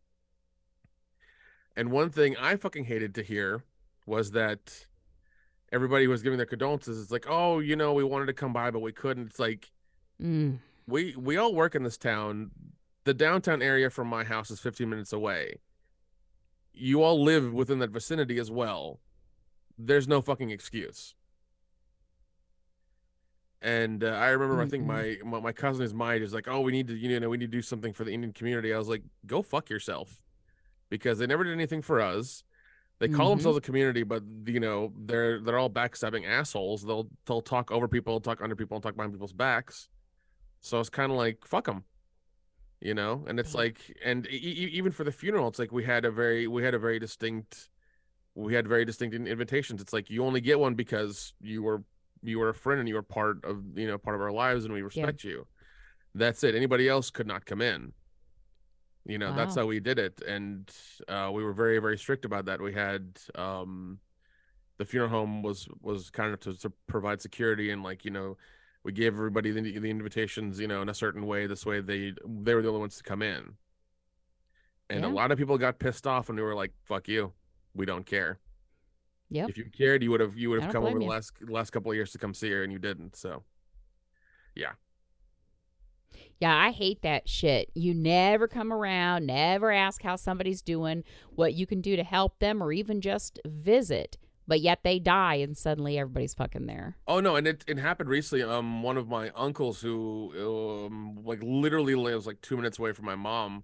[1.77, 3.63] And one thing I fucking hated to hear
[4.05, 4.85] was that
[5.71, 7.01] everybody was giving their condolences.
[7.01, 9.27] It's like, oh, you know, we wanted to come by, but we couldn't.
[9.27, 9.71] It's like
[10.21, 10.59] Mm.
[10.87, 12.51] we we all work in this town.
[13.03, 15.59] The downtown area from my house is 15 minutes away.
[16.73, 18.99] You all live within that vicinity as well.
[19.77, 21.13] There's no fucking excuse.
[23.61, 26.61] And uh, I remember, I think my, my my cousin is mine is like, oh,
[26.61, 28.73] we need to, you know, we need to do something for the Indian community.
[28.73, 30.21] I was like, go fuck yourself,
[30.89, 32.43] because they never did anything for us.
[32.99, 33.37] They call Mhm.
[33.37, 36.83] themselves a community, but you know, they're they're all backstabbing assholes.
[36.83, 39.89] They'll they'll talk over people, talk under people, and talk behind people's backs.
[40.61, 41.83] So it's kind of like fuck them,
[42.79, 43.25] you know.
[43.27, 46.47] And it's like, and e- even for the funeral, it's like we had a very
[46.47, 47.69] we had a very distinct,
[48.33, 49.81] we had very distinct invitations.
[49.81, 51.83] It's like you only get one because you were
[52.23, 54.63] you were a friend and you were part of you know part of our lives
[54.63, 55.45] and we respect you.
[56.15, 56.55] That's it.
[56.55, 57.91] Anybody else could not come in.
[59.05, 60.69] You know, that's how we did it, and
[61.07, 62.59] uh, we were very very strict about that.
[62.59, 63.99] We had um,
[64.77, 68.37] the funeral home was was kind of to, to provide security and like you know
[68.83, 71.47] we gave everybody the, the invitations you know in a certain way.
[71.47, 73.53] This way they they were the only ones to come in.
[74.89, 75.07] And Yeah.
[75.07, 77.33] a lot of people got pissed off and we were like fuck you.
[77.75, 78.39] We don't care.
[79.29, 81.31] Yeah if you cared you would have you would have come over blame the last
[81.47, 83.43] last couple of years to come see her and you didn't so
[84.55, 84.73] Yeah,
[86.43, 87.69] I hate that shit.
[87.73, 91.03] You never come around, never ask how somebody's doing,
[91.33, 94.17] what you can do to help them, or even just visit.
[94.47, 96.97] But yet they die, and suddenly everybody's fucking there.
[97.07, 98.43] Oh no, and it, it happened recently.
[98.43, 103.05] Um, one of my uncles who um like literally lives like two minutes away from
[103.05, 103.63] my mom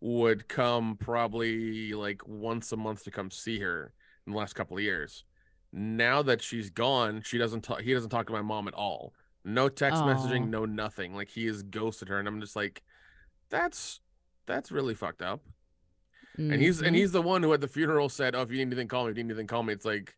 [0.00, 3.92] would come probably like once a month to come see her
[4.26, 5.24] in the last couple of years.
[5.72, 7.82] Now that she's gone, she doesn't talk.
[7.82, 9.12] He doesn't talk to my mom at all.
[9.48, 10.06] No text Aw.
[10.06, 11.14] messaging, no nothing.
[11.14, 12.82] Like he has ghosted her, and I'm just like,
[13.50, 14.00] that's
[14.46, 15.40] that's really fucked up.
[16.36, 16.98] And he's and Mhm.
[17.00, 19.10] he's the one who at the funeral said, "Oh, if you need anything, call me.
[19.10, 20.14] If you need anything, call me." It's like.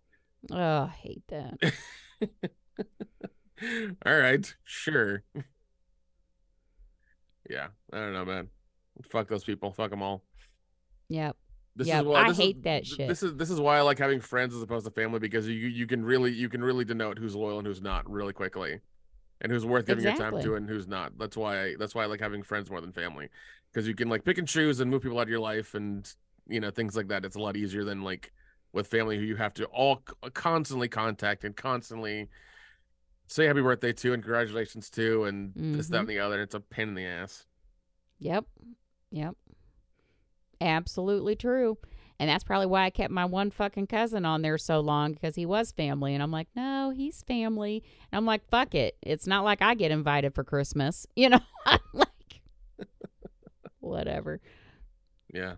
[0.51, 1.55] oh, I hate that.
[4.07, 5.23] All right, sure.
[7.49, 8.49] yeah, I don't know, man.
[9.11, 9.73] Fuck those people.
[9.73, 10.25] Fuck them all.
[11.09, 11.37] Yep.
[11.77, 13.09] This Yeah, is why I hate is, that shit.
[13.09, 15.55] This is this is why I like having friends as opposed to family because you
[15.55, 18.81] you can really you can really denote who's loyal and who's not really quickly,
[19.41, 21.17] and who's worth giving your time to and who's not.
[21.19, 23.29] That's why I, that's why I like having friends more than family
[23.73, 26.13] because you can like pick and choose and move people out of your life and
[26.49, 27.25] you know things like that.
[27.25, 28.33] It's a lot easier than like
[28.73, 30.03] with family who you have to all
[30.35, 32.29] constantly contact and constantly
[33.27, 36.01] say happy birthday to and congratulations to and this that Mhm.
[36.01, 36.43] and the other.
[36.43, 37.47] It's a pain in the ass.
[38.19, 38.45] Yep.
[39.13, 39.37] Yep.
[40.61, 41.79] Absolutely true.
[42.21, 45.37] And that's probably why I kept my one fucking cousin on there so long because
[45.37, 46.13] he was family.
[46.13, 47.83] And I'm like, no, he's family.
[48.13, 48.99] And I'm like, fuck it.
[49.01, 51.07] It's not like I get invited for Christmas.
[51.17, 52.43] You know, I'm like,
[53.81, 54.43] whatever.
[55.33, 55.55] Yeah,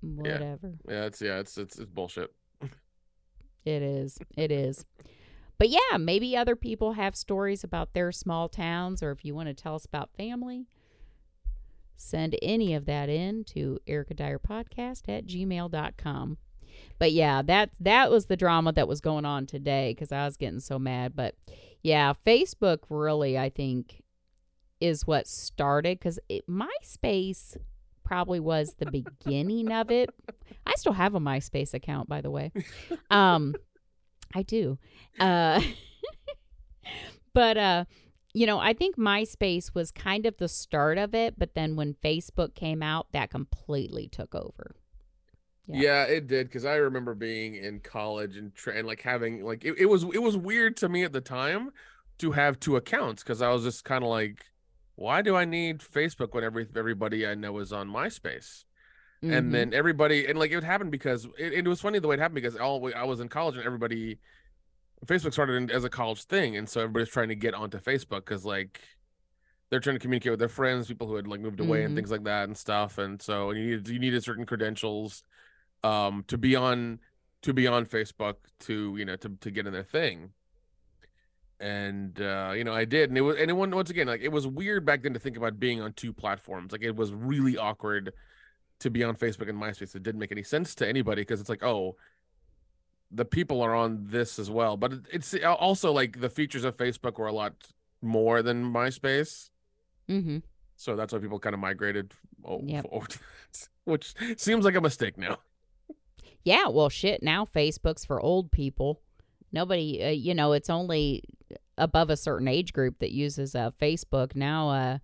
[0.00, 0.74] Whatever.
[0.88, 1.04] yeah.
[1.04, 1.38] It's yeah.
[1.38, 2.32] It's it's it's bullshit.
[3.64, 4.18] It is.
[4.36, 4.84] It is.
[5.56, 9.46] But yeah, maybe other people have stories about their small towns, or if you want
[9.50, 10.66] to tell us about family,
[11.96, 16.38] send any of that in to Erica Dyer Podcast at gmail.com.
[16.98, 20.36] But yeah, that that was the drama that was going on today because I was
[20.36, 21.14] getting so mad.
[21.14, 21.34] But
[21.82, 24.02] yeah, Facebook really, I think,
[24.80, 26.18] is what started because
[26.48, 27.56] MySpace
[28.04, 30.10] probably was the beginning of it.
[30.66, 32.52] I still have a MySpace account, by the way.
[33.10, 33.54] Um,
[34.34, 34.78] I do.
[35.18, 35.60] Uh,
[37.34, 37.84] but uh,
[38.34, 41.94] you know, I think MySpace was kind of the start of it, but then when
[41.94, 44.74] Facebook came out, that completely took over.
[45.66, 45.80] Yeah.
[45.80, 49.64] Yeah, it did because I remember being in college and, tra- and like having like
[49.64, 51.70] it, it was it was weird to me at the time
[52.18, 54.44] to have two accounts because I was just kind of like,
[54.96, 58.64] why do I need Facebook when every everybody I know is on MySpace?
[59.22, 59.38] Mhm.
[59.38, 62.14] And then everybody and like it would happen because it, it was funny the way
[62.16, 64.18] it happened because all I was in college and everybody
[65.06, 68.44] Facebook started as a college thing and so everybody's trying to get onto Facebook because
[68.44, 68.80] like
[69.70, 71.96] they're trying to communicate with their friends, people who had like moved away and Mhm.
[71.96, 72.98] things like that and stuff.
[72.98, 75.24] And so and you needed you needed certain credentials
[75.82, 77.00] um to be on
[77.42, 80.30] to be on Facebook to you know to to get in their thing.
[81.60, 84.20] And uh you know I did and it was and it, was, once again like
[84.20, 86.72] it was weird back then to think about being on two platforms.
[86.72, 88.12] Like it was really awkward
[88.80, 89.94] to be on Facebook and MySpace.
[89.94, 91.96] It didn't make any sense to anybody because it's like, oh,
[93.12, 94.76] the people are on this as well.
[94.76, 97.54] But it's also like the features of Facebook were a lot
[98.00, 99.50] more than MySpace.
[100.08, 100.38] Mm-hmm.
[100.76, 102.12] So that's why people kind of migrated
[102.44, 102.86] over, Yep.
[103.84, 105.38] which seems like a mistake now.
[106.44, 107.22] Yeah, well, shit.
[107.22, 109.00] Now Facebook's for old people.
[109.52, 111.22] Nobody, uh, you know, it's only
[111.78, 114.34] above a certain age group that uses uh, Facebook.
[114.34, 114.98] Now, uh,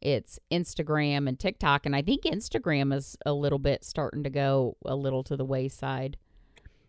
[0.00, 4.76] it's Instagram and TikTok, and I think Instagram is a little bit starting to go
[4.84, 6.16] a little to the wayside.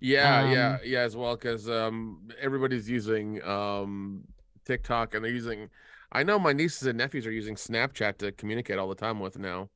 [0.02, 4.24] Yeah, Um, yeah, yeah, as well because um everybody's using um
[4.66, 5.70] TikTok and they're using.
[6.12, 9.38] I know my nieces and nephews are using Snapchat to communicate all the time with
[9.39, 9.70] now.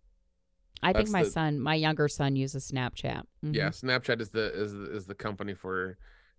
[0.84, 3.24] I think my the- son, my younger son, uses Snapchat.
[3.44, 3.56] Mhm.
[3.56, 5.98] Yeah, Snapchat is the is the, is the company for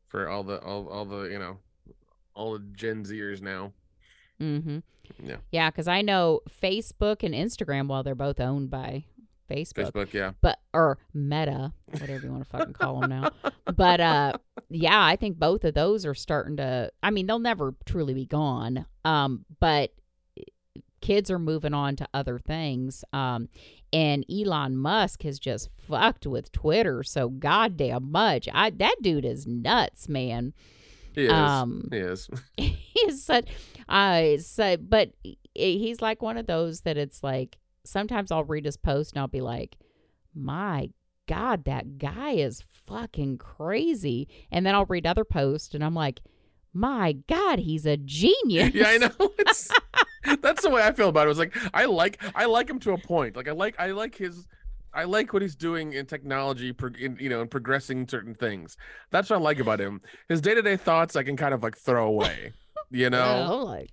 [0.09, 1.59] for all the all all the you know
[2.35, 3.73] all the Gen Zers now.
[4.41, 4.79] Mm-hmm.
[5.25, 5.37] Yeah.
[5.51, 9.05] Yeah, because I know Facebook and Instagram, while they're both owned by
[9.49, 10.33] Facebook, Facebook, yeah.
[10.41, 13.31] but or Meta, whatever you want to fucking call them now.
[13.77, 14.33] But uh,
[14.69, 16.91] yeah, I think both of those are starting to.
[17.03, 18.87] I mean, they'll never truly be gone.
[19.05, 19.93] Um, but
[21.01, 23.05] kids are moving on to other things.
[23.13, 23.49] Um,
[23.93, 28.49] and Elon Musk has just fucked with Twitter so goddamn much.
[28.53, 30.53] I that dude is nuts, man.
[31.15, 31.33] He is.
[31.33, 32.29] Um, he is.
[32.57, 33.49] he's such
[33.89, 35.11] uh so but
[35.55, 37.57] he's like one of those that it's like
[37.87, 39.77] sometimes I'll read his post and I'll be like,
[40.35, 40.91] My
[41.27, 44.29] God, that guy is fucking crazy.
[44.51, 46.21] And then I'll read other posts and I'm like,
[46.73, 48.75] My God, he's a genius.
[48.75, 49.11] yeah, I know.
[49.39, 49.71] It's
[50.43, 51.25] that's the way I feel about it.
[51.27, 53.37] It was like I like I like him to a point.
[53.37, 54.47] Like I like I like his
[54.93, 58.79] I like what he's doing in technology, in, you know, and progressing certain things.
[59.11, 60.01] That's what I like about him.
[60.29, 62.53] His day to day thoughts, I can kind of like throw away.
[62.91, 63.91] You know, like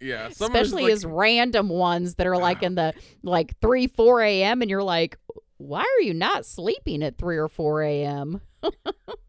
[0.00, 0.28] yeah.
[0.30, 3.86] some of his, especially like- his random ones that are like in the like three,
[3.86, 5.18] four AM and you're like,
[5.58, 8.40] Why are you not sleeping at three or four AM?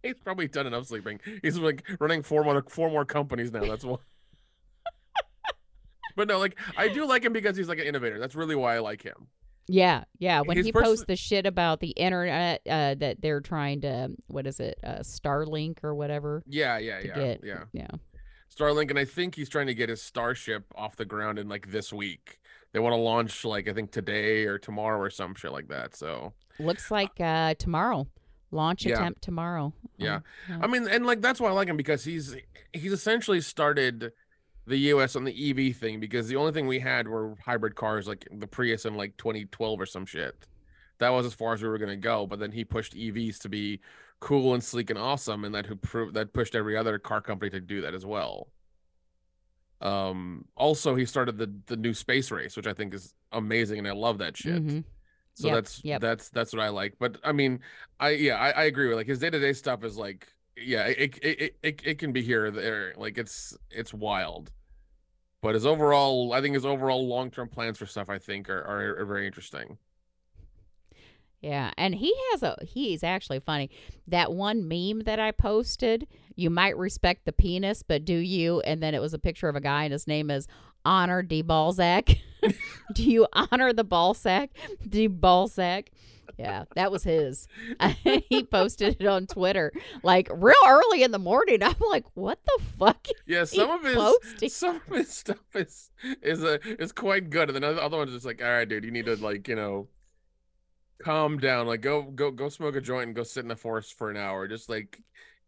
[0.03, 1.20] He's probably done enough sleeping.
[1.41, 3.61] He's like running four more four more companies now.
[3.65, 3.97] That's why.
[6.15, 8.20] but no, like I do like him because he's like an innovator.
[8.20, 9.28] That's really why I like him.
[9.70, 10.41] Yeah, yeah.
[10.41, 14.11] When His he person- posts the shit about the internet uh, that they're trying to,
[14.28, 17.63] what is it, uh, Starlink or whatever, Yeah, yeah, yeah, get, yeah.
[17.74, 17.88] yeah.
[18.58, 21.72] Starlink, and I think he's trying to get his Starship off the ground in like
[21.72, 22.39] this week.
[22.74, 25.95] They want to launch like I think today or tomorrow or some shit like that.
[25.95, 28.08] So Looks like uh, tomorrow,
[28.51, 28.95] launch Yeah.
[28.95, 29.74] attempt tomorrow.
[29.97, 30.20] Yeah.
[30.49, 32.36] Um, I mean, and like that's why I like him because he's
[32.74, 34.12] he's essentially started
[34.66, 38.08] the US on the EV thing because the only thing we had were hybrid cars
[38.08, 40.36] like the Prius in like 2012 or some shit.
[40.99, 42.26] That was as far as we were gonna go.
[42.28, 43.80] But then he pushed EVs to be
[44.20, 47.51] cool and sleek and awesome, and that who proved that pushed every other car company
[47.51, 48.49] to do that as well.
[49.80, 50.45] Um.
[50.55, 53.91] Also, he started the the new space race, which I think is amazing, and I
[53.91, 54.63] love that shit.
[54.63, 54.84] mhm.
[55.36, 56.01] So Yep, that's yep.
[56.01, 56.95] that's that's what I like.
[56.99, 57.61] But I mean,
[57.99, 60.88] I yeah, I, I agree with like his day to day stuff is like yeah,
[60.88, 62.93] it, it it it it can be here or there.
[62.97, 64.51] Like it's it's wild.
[65.41, 68.61] But his overall, I think his overall long term plans for stuff, I think, are,
[68.63, 69.78] are are very interesting.
[71.41, 73.69] Yeah, and he has a he's actually funny.
[74.07, 78.61] That one meme that I posted, you might respect the penis, but do you?
[78.61, 80.47] And then it was a picture of a guy and his name is
[80.85, 82.09] Honoré de Balzac.
[82.93, 84.49] do you honor the Balzac?
[84.88, 85.91] D Balzac.
[86.38, 87.47] Yeah, that was his.
[88.03, 89.71] he posted it on Twitter
[90.03, 91.63] like real early in the morning.
[91.63, 93.07] I'm like, what the fuck?
[93.25, 94.49] Yeah, some of his posting?
[94.49, 98.13] some of his stuff is is a is quite good, and then other other ones
[98.13, 99.88] just like, all right, dude, you need to like you know,
[101.00, 101.68] calm down.
[101.68, 104.18] Like go go go smoke a joint and go sit in the forest for an
[104.18, 104.48] hour.
[104.48, 105.00] Just like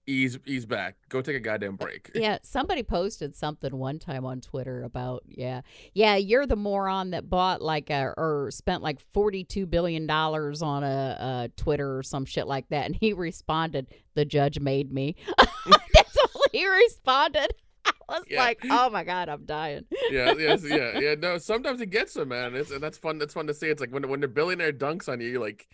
[0.09, 0.95] ease ease back.
[1.07, 2.11] Go take a goddamn break.
[2.19, 5.61] Yeah, somebody posted something one time on Twitter about yeah,
[5.93, 10.61] yeah, you're the moron that bought like a or spent like forty two billion dollars
[10.61, 14.91] on a, a Twitter or some shit like that, and he responded, "The judge made
[14.91, 17.53] me." That's all he responded.
[18.09, 18.39] I was Yeah.
[18.43, 21.15] like, "Oh my god, I'm dying." yeah, yes, yeah, yeah.
[21.15, 22.55] No, sometimes it gets them, man.
[22.55, 23.17] It's and that's fun.
[23.19, 23.67] That's fun to see.
[23.67, 25.67] It's like when when the billionaire dunks on you, like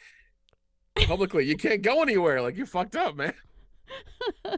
[1.07, 2.41] publicly, you can't go anywhere.
[2.41, 3.33] Like you're fucked up, man.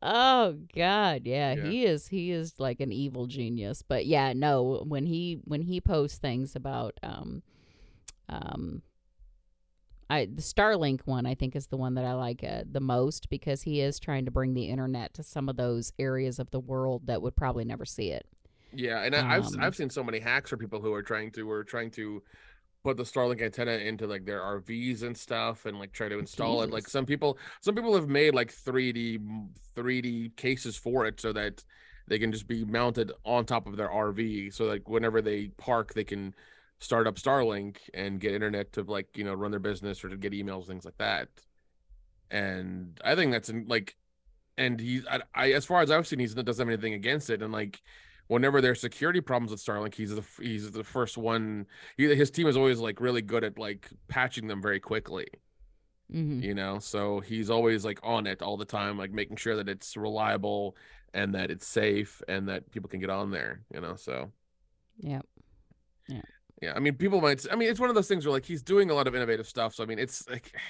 [0.00, 1.62] oh god yeah, Yeah.
[1.64, 5.80] he is he is like an evil genius but yeah no when he when he
[5.80, 7.42] posts things about um
[8.30, 8.82] um
[10.12, 13.30] I the Starlink one I think is the one that I like uh, the most
[13.30, 16.60] because he is trying to bring the internet to some of those areas of the
[16.60, 18.26] world that would probably never see it.
[18.74, 21.30] Yeah, and I, I've Um, I've seen so many hacks for people who are trying
[21.32, 22.22] to were trying to
[22.84, 26.60] put the Starlink antenna into like their RVs and stuff, and like try to install
[26.62, 26.70] it.
[26.70, 29.18] Like some people, some people have made like 3D
[29.74, 31.64] 3D cases for it so that
[32.06, 35.94] they can just be mounted on top of their RV, so like whenever they park,
[35.94, 36.34] they can
[36.82, 40.16] start up Starlink and get internet to like you know run their business or to
[40.16, 41.28] get emails things like that.
[42.30, 43.96] And I think that's in, like,
[44.56, 47.42] and he I, I as far as I've seen, he doesn't have anything against it.
[47.42, 47.82] And like,
[48.28, 51.66] whenever there's security problems with Starlink, he's the he's the first one.
[51.96, 55.26] He, his team is always like really good at like patching them very quickly.
[56.12, 56.42] Mhm.
[56.42, 59.68] You know, so he's always like on it all the time, like making sure that
[59.68, 60.76] it's reliable
[61.14, 63.62] and that it's safe and that people can get on there.
[63.72, 64.32] You know, so
[64.98, 65.26] Yep.
[66.08, 66.20] yeah.
[66.74, 67.44] I mean, people might.
[67.50, 69.46] I mean, it's one of those things where like he's doing a lot of innovative
[69.48, 69.74] stuff.
[69.74, 70.52] So I mean, it's like.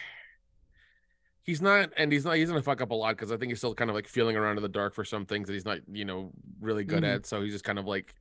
[1.44, 2.36] He's not, and he's not.
[2.36, 4.36] He's gonna fuck up a lot because I think he's still kind of like feeling
[4.36, 6.30] around in the dark for some things that he's not, you know,
[6.60, 7.14] really good Mhm.
[7.16, 7.26] at.
[7.26, 8.14] So he's just kind of like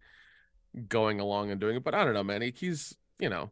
[0.87, 1.83] going along and doing it.
[1.83, 2.41] But I don't know, man.
[2.41, 3.51] He, he's, you know,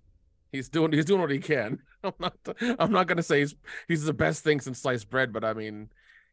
[0.52, 1.84] he's doing he's doing what he can.
[2.04, 2.34] I'm not
[2.80, 3.54] I'm not gonna say he's
[3.88, 5.90] he's the best thing since sliced bread, but I mean,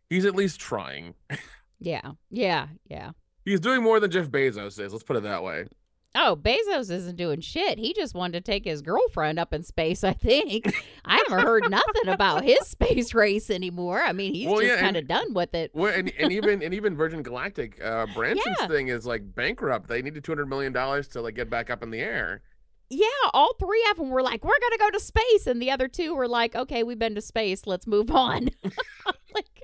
[0.09, 1.12] he's at least trying.
[1.78, 2.12] Yeah.
[2.30, 2.68] Yeah.
[2.89, 3.11] Yeah.
[3.45, 4.93] He's doing more than Jeff Bezos is.
[4.95, 5.66] Let's put it that way.
[6.18, 7.78] Oh, Bezos isn't doing shit.
[7.78, 10.74] He just wanted to take his girlfriend up in space, I think.
[11.04, 14.00] I haven't heard nothing about his space race anymore.
[14.00, 15.70] I mean, he's Well, just yeah, kind of done with it.
[15.74, 18.66] Well, and, and even and even Virgin Galactic, uh, Branson's Yeah.
[18.66, 19.88] thing is like bankrupt.
[19.88, 22.42] They needed two hundred million dollars to like get back up in the air.
[22.88, 25.88] Yeah, all three of them were like, "We're gonna go to space," and the other
[25.88, 27.66] two were like, "Okay, we've been to space.
[27.66, 28.48] Let's move on."
[29.34, 29.62] like,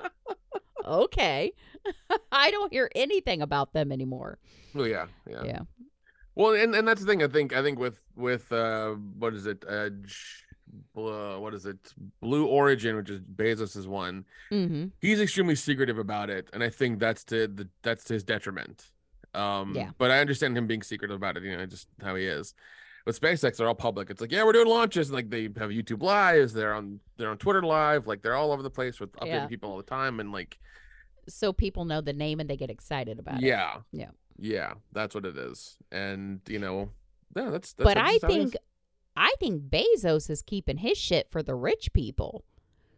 [0.85, 1.53] okay,
[2.33, 4.39] I don't hear anything about them anymore.
[4.75, 5.45] Well, yeah, yeah.
[5.45, 5.61] Yeah.
[6.35, 7.23] Well, and, and that's the thing.
[7.23, 9.65] I think I think with with uh, what is it?
[9.69, 9.91] Uh,
[10.97, 11.93] uh, what is it?
[12.21, 14.25] Blue Origin, which is Bezos's one.
[14.51, 14.87] Mm-hmm.
[15.01, 18.91] He's extremely secretive about it, and I think that's to the that's to his detriment.
[19.35, 19.91] Um, Yeah.
[19.99, 21.43] But I understand him being secretive about it.
[21.43, 22.55] You know, just how he is.
[23.05, 24.11] With SpaceX, they're all public.
[24.11, 26.53] It's like, yeah, we're doing launches, and like they have YouTube lives.
[26.53, 28.07] They're on they're on Twitter live.
[28.07, 29.47] Like they're all over the place with updating Yeah.
[29.47, 30.59] people all the time, and like
[31.29, 33.47] So people know the name and they get excited about it.
[33.47, 34.11] yeah, Yeah.
[34.39, 35.77] Yeah, that's what it is.
[35.91, 36.91] And you know,
[37.37, 37.73] yeah, that's.
[37.73, 38.55] that's but I think,
[39.17, 42.45] I think Bezos is keeping his shit for the rich people.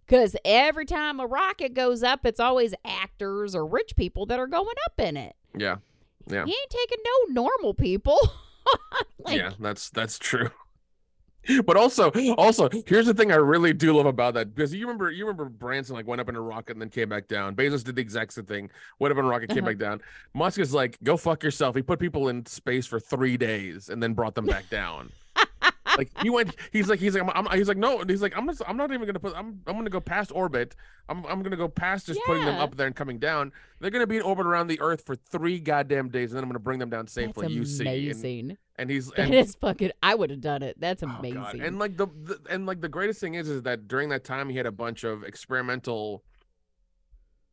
[0.06, 4.46] Because every time a rocket goes up, it's always actors or rich people that are
[4.46, 5.34] going up in it.
[5.56, 5.76] yeah,
[6.26, 6.44] yeah.
[6.44, 8.18] He ain't taking no normal people.
[9.18, 10.50] like, yeah, that's that's true.
[11.66, 15.10] But also, also, here's the thing I really do love about that because you remember,
[15.10, 17.54] you remember Branson like went up in a rocket and then came back down.
[17.54, 19.66] Bezos did the exact same thing, went up in a rocket, came Uh-huh.
[19.72, 20.00] back down.
[20.34, 21.76] Musk is like, go fuck yourself.
[21.76, 25.10] He put people in space for three days and then brought them back down.
[25.96, 28.36] Like he went, he's like, he's like, I'm, I'm- he's like, no, and he's like,
[28.36, 30.74] I'm just, I'm not even gonna put, I'm, I'm gonna go past orbit.
[31.08, 33.52] I'm, I'm gonna go past just putting them up there and coming down.
[33.80, 36.48] They're gonna be in orbit around the Earth for three goddamn days, and then I'm
[36.48, 37.52] gonna bring them down that's safely.
[37.52, 38.56] You see, and, amazing.
[38.76, 39.92] and he's, That and is fucking.
[40.02, 40.80] I would have done it.
[40.80, 41.40] That's Oh, amazing.
[41.42, 41.54] God.
[41.56, 44.48] And like the, the and like the greatest thing is is that during that time
[44.48, 46.24] he had a bunch of experimental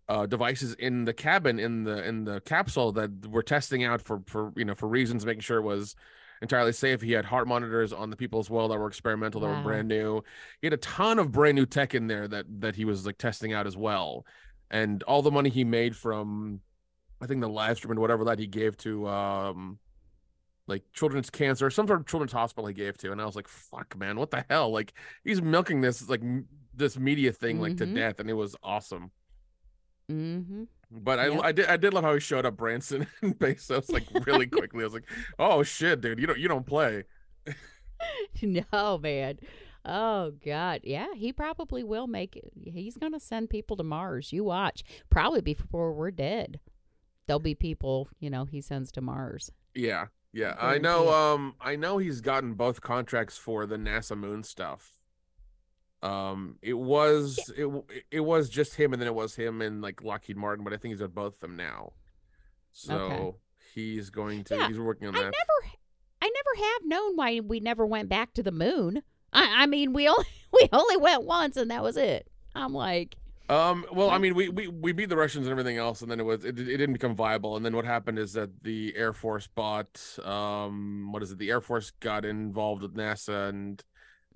[0.09, 4.21] uh devices in the cabin in the in the capsule that were testing out for
[4.27, 5.95] for you know for reasons making sure it was
[6.41, 7.01] entirely safe.
[7.01, 9.57] He had heart monitors on the people as well that were experimental that Wow.
[9.57, 10.23] were brand new.
[10.61, 13.17] He had a ton of brand new tech in there that that he was like
[13.17, 14.25] testing out as well.
[14.69, 16.61] And all the money he made from
[17.21, 19.79] I think the live stream and whatever that he gave to um
[20.67, 23.47] like children's cancer, some sort of children's hospital he gave to, and I was like,
[23.47, 27.77] "Fuck, man, what the hell?" Like he's milking this like m- this media thing like
[27.77, 27.95] to Mhm.
[27.95, 29.11] death, and it was awesome.
[30.09, 30.63] mm-hmm.
[30.91, 31.41] But I, Yep.
[31.43, 34.81] I did, I did love how he showed up Branson and Bezos like really quickly.
[34.83, 37.05] I was like, "Oh shit, dude, you don't, you don't play."
[38.41, 39.39] no, man.
[39.85, 42.51] Oh God, yeah, he probably will make it.
[42.61, 44.31] He's gonna send people to Mars.
[44.33, 44.83] You watch.
[45.09, 46.59] Probably before we're dead,
[47.25, 48.09] there'll be people.
[48.19, 49.51] You know, he sends to Mars.
[49.73, 51.09] Yeah, yeah, I know.
[51.13, 54.91] Um, I know he's gotten both contracts for the NASA moon stuff.
[56.03, 57.69] Um, it was it
[58.09, 60.77] it was just him, and then it was him and like Lockheed Martin, but I
[60.77, 61.93] think he's got both of them now.
[62.71, 63.37] So
[63.73, 65.19] he's going to Yeah, he's working on that.
[65.19, 65.75] I never,
[66.21, 69.03] I never have known why we never went back to the moon.
[69.33, 72.27] I, I mean, we only we only went once, and that was it.
[72.55, 73.15] I'm like,
[73.49, 76.19] Um, well, I mean, we, we we beat the Russians and everything else, and then
[76.19, 77.55] it was it, it didn't become viable.
[77.55, 81.37] And then what happened is that the Air Force bought um what is it?
[81.37, 83.83] The Air Force got involved with NASA, and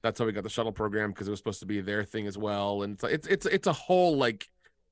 [0.06, 2.28] that's how we got the shuttle program because it was supposed to be their thing
[2.28, 2.84] as well.
[2.84, 4.48] And it's it's it's it's a whole like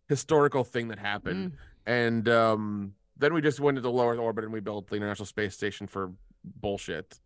[0.10, 1.52] historical thing that happened.
[1.52, 4.96] mm, And um then we just went into low Earth orbit and we built the
[4.96, 6.12] International Space Station for
[6.44, 7.20] bullshit.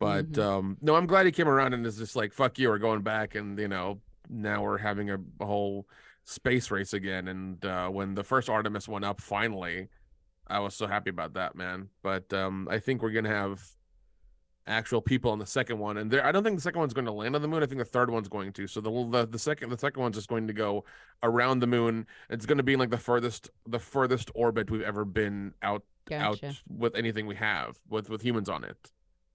[0.00, 0.42] But Mhm.
[0.42, 3.02] um no, I'm glad he came around and is just like, fuck you, we're going
[3.02, 5.86] back and you know, now we're having a, a whole
[6.24, 7.28] space race again.
[7.28, 9.88] And uh when the first Artemis went up finally,
[10.48, 11.88] I was so happy about that, man.
[12.02, 13.62] But um I think we're gonna have
[14.66, 17.04] actual people on the second one and there I don't think the second one's going
[17.06, 17.62] to land on the moon.
[17.62, 18.66] I think the third one's going to.
[18.68, 20.84] So the the, the second the second one's just going to go
[21.24, 22.06] around the moon.
[22.30, 25.82] It's going to be in like the furthest the furthest orbit we've ever been out
[26.08, 26.46] gotcha.
[26.48, 28.76] out with anything we have with with humans on it.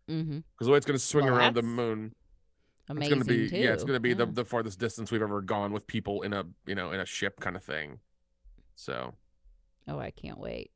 [0.10, 0.38] Mm-hmm.
[0.54, 2.14] because the way it's going to swing Well, around the moon,
[2.84, 3.58] it's Amazing going to be too.
[3.58, 4.32] yeah, it's going to be the Yeah.
[4.32, 7.42] the farthest distance we've ever gone with people in a you know in a ship
[7.42, 8.00] kind of thing.
[8.76, 9.14] So
[9.90, 10.72] Oh, I can't wait.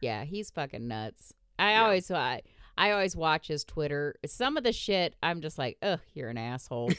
[0.00, 1.34] Yeah, he's fucking nuts.
[1.58, 1.82] I Yeah.
[1.84, 2.40] always I,
[2.82, 4.16] I always watch his Twitter.
[4.26, 6.90] Some of the shit I'm just like, ugh, you're an asshole.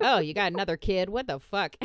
[0.00, 1.08] oh, you got another kid?
[1.08, 1.74] What the fuck?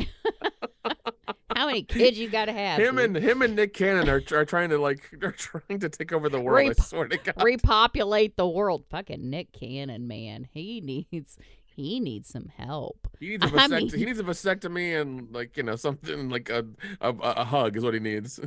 [1.56, 2.78] How many kids you got to have?
[2.78, 3.04] him dude?
[3.06, 6.28] and him and Nick Cannon are are trying to like are trying to take over
[6.28, 6.70] the world.
[6.78, 7.42] I swear to God.
[7.42, 8.84] repopulate the world.
[8.88, 11.36] Fucking Nick Cannon, man, he needs
[11.66, 13.08] he needs some help.
[13.18, 16.28] He needs a I vasect- mean- he needs a vasectomy and like you know something
[16.30, 16.64] like a
[17.00, 18.38] a, a hug is what he needs.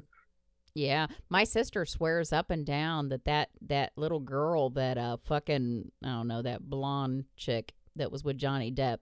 [0.75, 5.91] Yeah, my sister swears up and down that that that little girl that uh fucking
[6.03, 8.99] I don't know that blonde chick that was with Johnny Depp,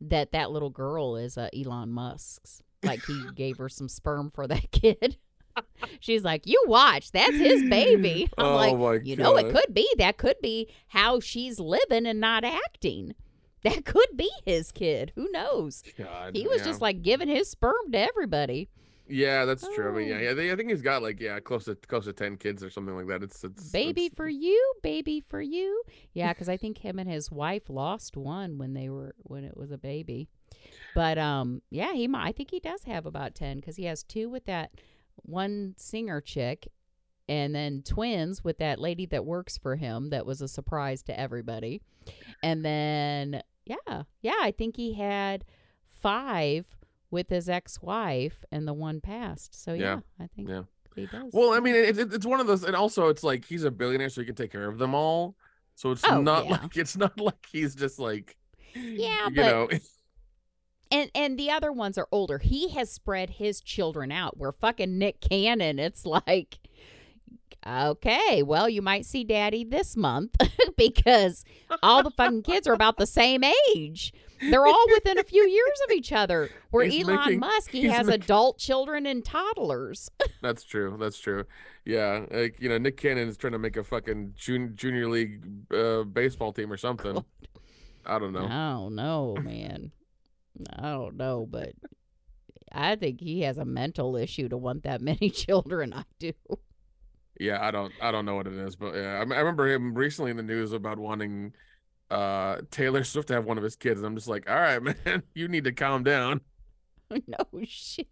[0.00, 2.62] that that little girl is uh, Elon Musk's.
[2.82, 5.18] Like he gave her some sperm for that kid.
[5.98, 9.86] She's like, "You watch, that's his baby." I'm Oh like, "You know, it could be
[9.98, 13.14] that could be how she's living and not acting.
[13.62, 15.12] That could be his kid.
[15.16, 16.64] Who knows?" God, He was yeah.
[16.64, 18.70] just like giving his sperm to everybody.
[19.10, 19.88] Yeah, that's true.
[19.88, 20.20] I mean, yeah, Oh.
[20.20, 22.70] yeah, they, I think he's got like yeah, close to close to ten kids or
[22.70, 23.22] something like that.
[23.22, 25.82] It's it's baby it's- for you baby for you
[26.14, 29.54] yeah because i think him and his wife lost one when they were when it
[29.56, 30.26] was a baby
[30.94, 34.02] but um yeah he might i think he does have about 10 because he has
[34.02, 34.70] two with that
[35.16, 36.68] one singer chick
[37.28, 41.18] and then twins with that lady that works for him that was a surprise to
[41.20, 41.82] everybody
[42.42, 45.44] and then yeah yeah i think he had
[45.84, 46.64] five
[47.10, 50.24] with his ex-wife and the one passed so yeah, Yeah.
[50.24, 50.62] i think Yeah.
[50.94, 53.44] he does Well, I mean, it, it, it's one of those, and also it's like
[53.44, 55.36] he's a billionaire, so he can take care of them all.
[55.76, 56.50] So it's Oh, not yeah.
[56.52, 58.36] like it's not like he's just like
[58.74, 59.68] Yeah, you but- know,
[60.90, 62.38] and and the other ones are older.
[62.38, 64.36] He has spread his children out.
[64.36, 66.58] Where fucking Nick Cannon, it's like,
[67.66, 70.34] okay, well, you might see Daddy this month
[70.76, 71.44] because
[71.82, 73.42] all the fucking kids are about the same
[73.74, 74.12] age.
[74.40, 76.48] They're all within a few years of each other.
[76.70, 80.10] Where He's Elon making- Musk, he has making- adult children and toddlers.
[80.42, 80.96] that's true.
[80.98, 81.44] That's true.
[81.84, 85.44] Yeah, like you know, Nick Cannon is trying to make a fucking jun- junior league
[85.74, 87.24] uh, baseball team or something.
[88.06, 88.48] I don't know.
[88.48, 89.92] Oh no, man.
[90.76, 91.72] I don't know, but
[92.72, 95.92] I think he has a mental issue to want that many children.
[95.92, 96.32] I do.
[97.38, 99.94] Yeah, I don't I don't know what it is, but yeah, I, I remember him
[99.94, 101.52] recently in the news about wanting
[102.10, 104.82] uh Taylor Swift to have one of his kids, and I'm just like, all right,
[105.04, 106.40] man, you need to calm down.
[107.10, 108.06] no shit.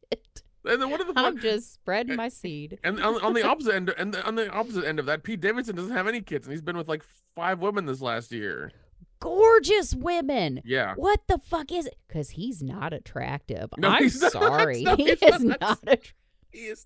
[0.65, 2.79] And then what are the I'm just spreading my seed.
[2.85, 5.41] And on, on the opposite end, and the, on the opposite end of that, Pete
[5.41, 7.03] Davidson doesn't have any kids, and he's been with like
[7.35, 8.73] five women this last year.
[9.21, 10.61] Gorgeous women.
[10.65, 11.97] Yeah, What the fuck is it?
[12.07, 13.71] Because he's not attractive.
[13.77, 14.33] No, I'm he's not.
[14.33, 14.83] sorry.
[14.83, 15.61] No, he is not.
[15.61, 15.79] not.
[15.87, 16.13] Att-
[16.51, 16.85] he is.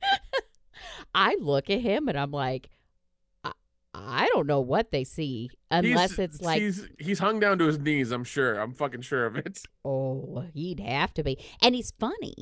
[1.14, 2.70] I look at him and I'm like,
[3.95, 7.66] I, don't know what they see unless he's, it's like, he's he's hung down to
[7.66, 8.11] his knees.
[8.11, 8.59] I'm sure.
[8.59, 9.61] I'm fucking sure of it.
[9.84, 11.38] oh, he'd have to be.
[11.61, 12.34] And he's funny.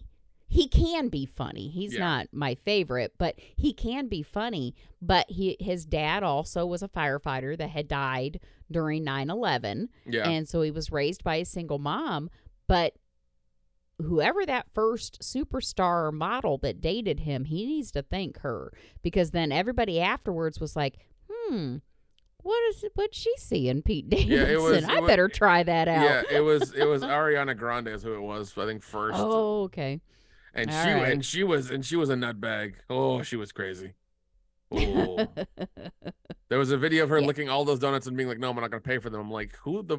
[0.48, 1.68] He can be funny.
[1.68, 2.00] He's Yeah.
[2.00, 4.74] not my favorite, but he can be funny.
[5.00, 8.40] But he, his dad also was a firefighter that had died
[8.70, 9.88] during 9 11.
[10.06, 12.30] Yeah, And so he was raised by a single mom.
[12.66, 12.94] But
[13.98, 18.72] whoever that first superstar model that dated him, he needs to thank her
[19.02, 20.98] because then everybody afterwards was like,
[21.30, 21.76] hmm.
[22.42, 24.32] What is what'd she see in Pete Davidson?
[24.32, 26.02] Yeah, it was- I it wa- better try that out.
[26.04, 26.22] yeah.
[26.30, 28.56] It was it was Ariana Grande is who it was.
[28.56, 29.18] I think first.
[29.18, 30.00] Oh, okay.
[30.54, 31.12] and all she right.
[31.12, 32.74] and she was and she was a nutbag.
[32.88, 33.92] Oh, she was crazy.
[34.72, 35.26] Oh.
[36.48, 37.26] there was a video of her Yeah.
[37.26, 39.20] licking all those donuts and being like, "No, I'm not going to pay for them."
[39.20, 39.98] I'm like, "Who the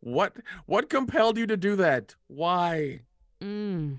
[0.00, 2.16] what what compelled you to do that?
[2.26, 3.00] Why?"
[3.40, 3.98] Mm.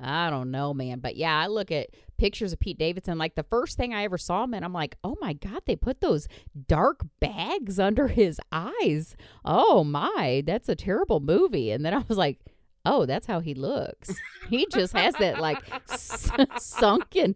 [0.00, 0.98] I don't know, man.
[1.00, 3.18] But yeah, I look at pictures of Pete Davidson.
[3.18, 5.76] Like the first thing I ever saw him in, I'm like, oh my God, they
[5.76, 6.28] put those
[6.66, 9.16] dark bags under his eyes.
[9.44, 11.70] Oh my, that's a terrible movie.
[11.70, 12.40] And then I was like,
[12.84, 14.14] oh, that's how he looks.
[14.48, 15.58] he just has that like
[15.90, 17.34] s- sunken,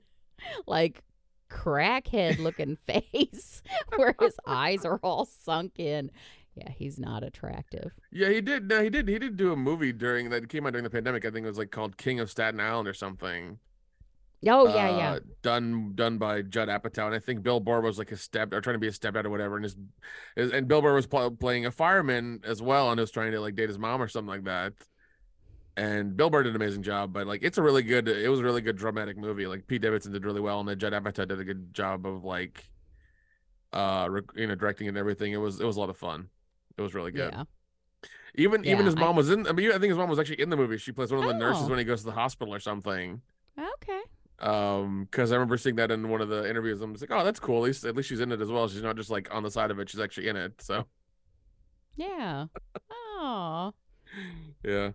[0.67, 1.03] like
[1.51, 3.63] crackhead looking face
[3.97, 6.11] where his eyes are all sunk in.
[6.55, 7.93] Yeah, he's not attractive.
[8.11, 8.69] Yeah, he did.
[8.69, 9.09] No, he did.
[9.09, 11.25] He did do a movie during that came out during the pandemic.
[11.25, 13.59] I think it was like called King of Staten Island or something.
[14.47, 15.13] Oh, yeah, yeah.
[15.13, 18.53] uh, Done done by Judd Apatow, and I think Bill Burr was like a step
[18.55, 19.77] or trying to be a stepdad or whatever, and his,
[20.35, 23.41] his and Bill Burr was pl- playing a fireman as well, and was trying to
[23.41, 24.73] like date his mom or something like that.
[25.77, 28.09] And Bill Burr did an amazing job, but like it's a really good.
[28.09, 29.47] It was a really good dramatic movie.
[29.47, 32.25] Like Pete Davidson did really well, and then Judd Apatow did a good job of
[32.25, 32.65] like,
[33.73, 35.33] uh, rec- you know, directing and everything.
[35.33, 36.29] It was it was a lot of fun.
[36.79, 37.33] It was really good.
[37.33, 37.45] Yeah.
[38.37, 39.47] Even even Yeah, his I- mom was in.
[39.47, 40.79] I mean, I think his mom was actually in the movie.
[40.79, 41.69] She plays one of the nurses Oh.
[41.69, 43.21] when he goes to the hospital or something.
[43.59, 44.01] Okay.
[44.41, 46.81] Um, because I remember seeing that in one of the interviews.
[46.81, 47.59] I'm just like, oh, that's cool.
[47.59, 48.69] At least at least she's in it as well.
[48.69, 49.91] She's not just like on the side of it.
[49.91, 50.61] She's actually in it.
[50.63, 50.87] So
[51.97, 52.47] Yeah.
[52.91, 53.73] Oh.
[54.65, 54.91] yeah.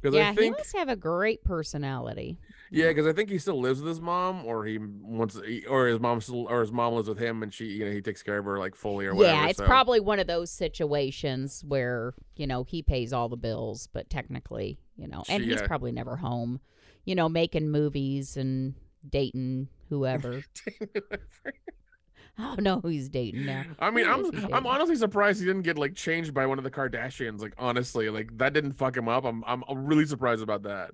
[0.00, 2.38] Because Yeah, I think, he must have a great personality.
[2.70, 5.98] yeah, because I think he still lives with his mom, or he wants, or his
[5.98, 8.36] mom still, or his mom lives with him, and she, you know, he takes care
[8.36, 9.34] of her like fully or whatever.
[9.34, 13.38] Yeah, it's so- probably one of those situations where, you know, he pays all the
[13.38, 16.60] bills, but technically, you know, and She, he's uh, probably never home,
[17.04, 18.74] you know, making movies and
[19.08, 20.42] dating whoever.
[22.36, 23.64] I don't know who he's dating now.
[23.78, 26.64] I mean, Who I'm I'm honestly surprised he didn't get like changed by one of
[26.64, 27.40] the Kardashians.
[27.40, 29.24] Like honestly, like that didn't fuck him up.
[29.24, 30.90] I'm I'm really surprised about that.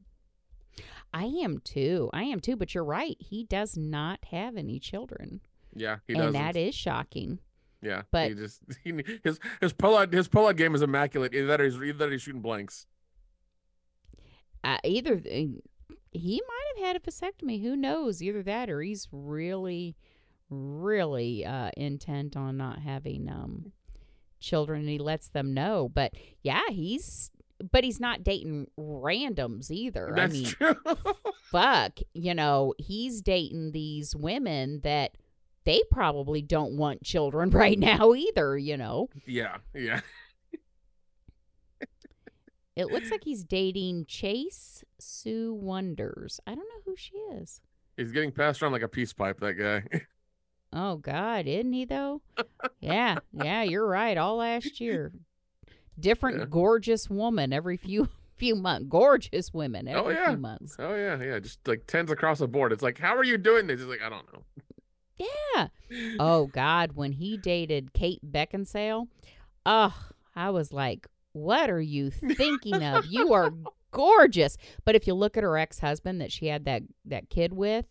[1.13, 2.11] I am too.
[2.13, 3.17] I am too, but you're right.
[3.19, 5.41] He does not have any children.
[5.75, 7.39] Yeah, he and that is shocking.
[7.81, 8.93] yeah, but- he just he,
[9.25, 11.35] his his pullout his pullout game is immaculate.
[11.35, 12.87] Either that or he's, either that or he's shooting blanks.
[14.63, 15.45] Uh, either uh,
[16.11, 17.63] he might have had a vasectomy.
[17.63, 18.23] Who knows?
[18.23, 19.97] Either that or he's really,
[20.49, 23.73] really uh, intent on not having um,
[24.41, 25.91] children, and he lets them know.
[25.93, 26.13] But
[26.43, 27.31] yeah, he's.
[27.73, 30.15] But he's not dating randoms either.
[30.17, 30.77] That's I mean, true.
[31.51, 35.13] fuck, you know, he's dating these women that
[35.65, 39.09] they probably don't want children right now either, you know.
[39.27, 40.01] yeah, yeah.
[42.77, 46.41] It looks like he's dating Chase Sui Wonders.
[46.47, 47.61] I don't know who she is.
[47.97, 49.41] He's getting passed around like a peace pipe.
[49.41, 50.01] That guy.
[50.73, 52.23] Oh God, isn't he though?
[52.79, 54.17] yeah, yeah, you're right.
[54.17, 55.11] All last year,
[55.99, 56.45] different Yeah.
[56.49, 58.87] gorgeous woman every few few months.
[58.89, 60.29] Gorgeous women Oh, yeah.
[60.29, 60.77] few months.
[60.79, 61.41] oh yeah, yeah.
[61.41, 62.71] Just like tens across the board.
[62.73, 63.81] It's like, how are you doing this?
[63.81, 64.45] He's like, I don't know.
[65.19, 65.67] Yeah.
[66.21, 69.09] Oh God, when he dated Kate Beckinsale,
[69.67, 69.93] oh,
[70.37, 73.07] I was like, what are you thinking of?
[73.07, 73.53] You are
[73.91, 74.57] gorgeous.
[74.85, 77.87] But if you look at her ex husband that she had that that kid with,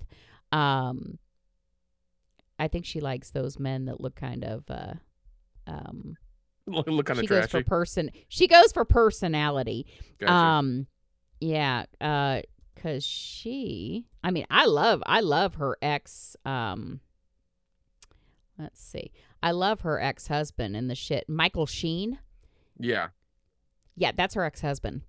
[0.51, 1.17] um,
[2.57, 4.93] I think she likes those men that look kind of uh,
[5.67, 6.17] um.
[6.67, 8.11] Look, look kind she of goes for person.
[8.27, 9.87] She goes for personality.
[10.19, 10.31] Gotcha.
[10.31, 10.87] Um,
[11.39, 12.41] yeah, uh,
[12.75, 14.05] cause she.
[14.23, 16.35] I mean, I love, I love her ex.
[16.45, 16.99] Um,
[18.59, 19.11] let's see,
[19.41, 21.27] I love her ex husband and the shit.
[21.27, 22.19] Michael Sheen.
[22.77, 23.07] yeah.
[23.99, 25.01] Yeah, that's her ex husband,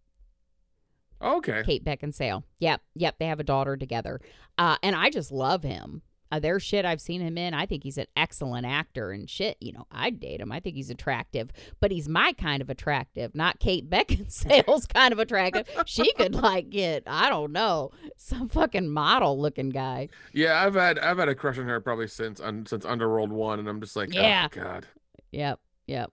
[1.23, 1.63] Okay.
[1.65, 2.43] Kate Beckinsale.
[2.59, 4.21] Yep, yep, they have a daughter together.
[4.59, 6.03] Uh, and I just love him.
[6.33, 7.55] Uh, there's shit I've seen him in.
[7.55, 9.57] I think he's an excellent actor and shit.
[9.61, 10.53] You know, I'd date him.
[10.53, 11.51] I think he's attractive,
[11.81, 15.69] but he's my kind of attractive, not Kate Beckinsale's kind of attractive.
[15.87, 20.09] She could like get, I don't know, some fucking model looking guy.
[20.33, 23.59] Yeah, I've had I've had a crush on her probably since un, since Underworld one,
[23.59, 24.49] and I'm just like, Yeah.
[24.53, 24.87] oh god.
[25.33, 26.13] Yep, yep.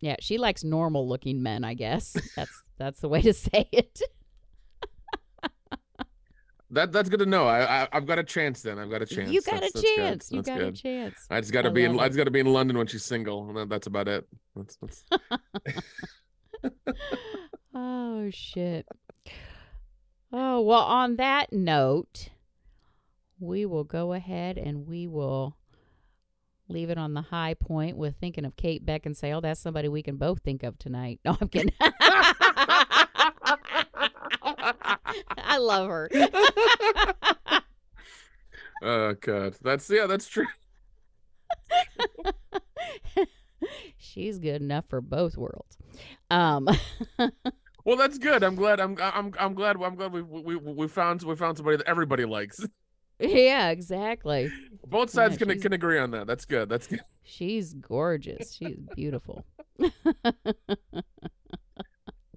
[0.00, 2.16] Yeah, she likes normal looking men, I guess.
[2.36, 4.00] That's that's the way to say it.
[6.70, 7.46] That that's good to know.
[7.46, 8.78] I, I I've got a chance then.
[8.80, 9.30] I've got a chance.
[9.30, 10.32] you got That's- a that's chance.
[10.32, 10.68] You got good.
[10.68, 11.14] a chance.
[11.30, 11.92] I just got to be in.
[11.92, 12.08] love I it.
[12.08, 13.56] just got to be in London when she's single.
[13.56, 14.26] and That's about it.
[14.56, 15.04] That's, that's
[17.74, 18.86] oh shit.
[20.32, 22.30] Oh, well on that note,
[23.38, 25.56] we will go ahead and we will
[26.68, 29.40] leave it on the high point with thinking of Kate Beckinsale.
[29.42, 31.20] That's somebody we can both think of tonight.
[31.24, 31.72] No, I'm kidding.
[35.38, 36.08] I love her.
[38.82, 39.56] oh god.
[39.62, 40.06] That's yeah.
[40.06, 40.46] That's true.
[43.96, 45.76] She's good enough for both worlds.
[46.30, 46.68] Um
[47.86, 48.42] Well, that's good.
[48.42, 48.80] I'm glad.
[48.80, 49.76] I'm I'm I'm glad.
[49.80, 52.66] I'm glad we we we found we found somebody that everybody likes.
[53.20, 54.50] yeah, exactly.
[54.86, 56.26] Both sides Yeah, can can agree on that.
[56.26, 56.68] That's good.
[56.68, 57.00] That's good.
[57.22, 58.54] She's gorgeous.
[58.54, 59.44] She's beautiful.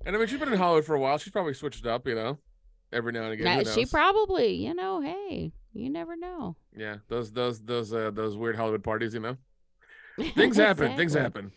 [0.06, 1.18] And I mean, she's been in Hollywood for a while.
[1.20, 2.40] She's probably switched up, you know,
[2.92, 3.64] every now and again.
[3.64, 6.56] Now, she probably, you know, hey, you never know.
[6.76, 9.38] yeah, those those those uh, those weird Hollywood parties, you know.
[10.34, 10.96] Things happen.
[10.96, 11.52] Things happen.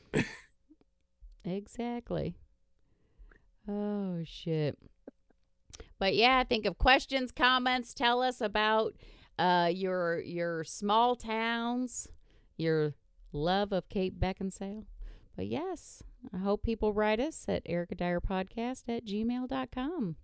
[1.45, 2.35] Exactly.
[3.69, 4.77] Oh shit.
[6.03, 7.95] But yeah, think of questions, comments.
[7.95, 8.97] Tell us about
[9.39, 12.09] uh, your your small towns,
[12.57, 12.95] your
[13.33, 14.87] love of Kate Beckinsale.
[15.37, 16.03] But yes,
[16.35, 20.17] I hope people write us at Erica Dyer Podcast at gmail.com.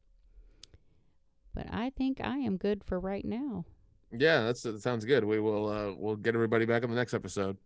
[1.54, 3.64] But I think I am good for right now.
[4.10, 5.22] Yeah, that's that sounds good.
[5.22, 7.56] We will uh we'll get everybody back on the next episode.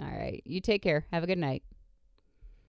[0.00, 0.42] All right.
[0.46, 1.04] You take care.
[1.12, 1.64] Have a good night.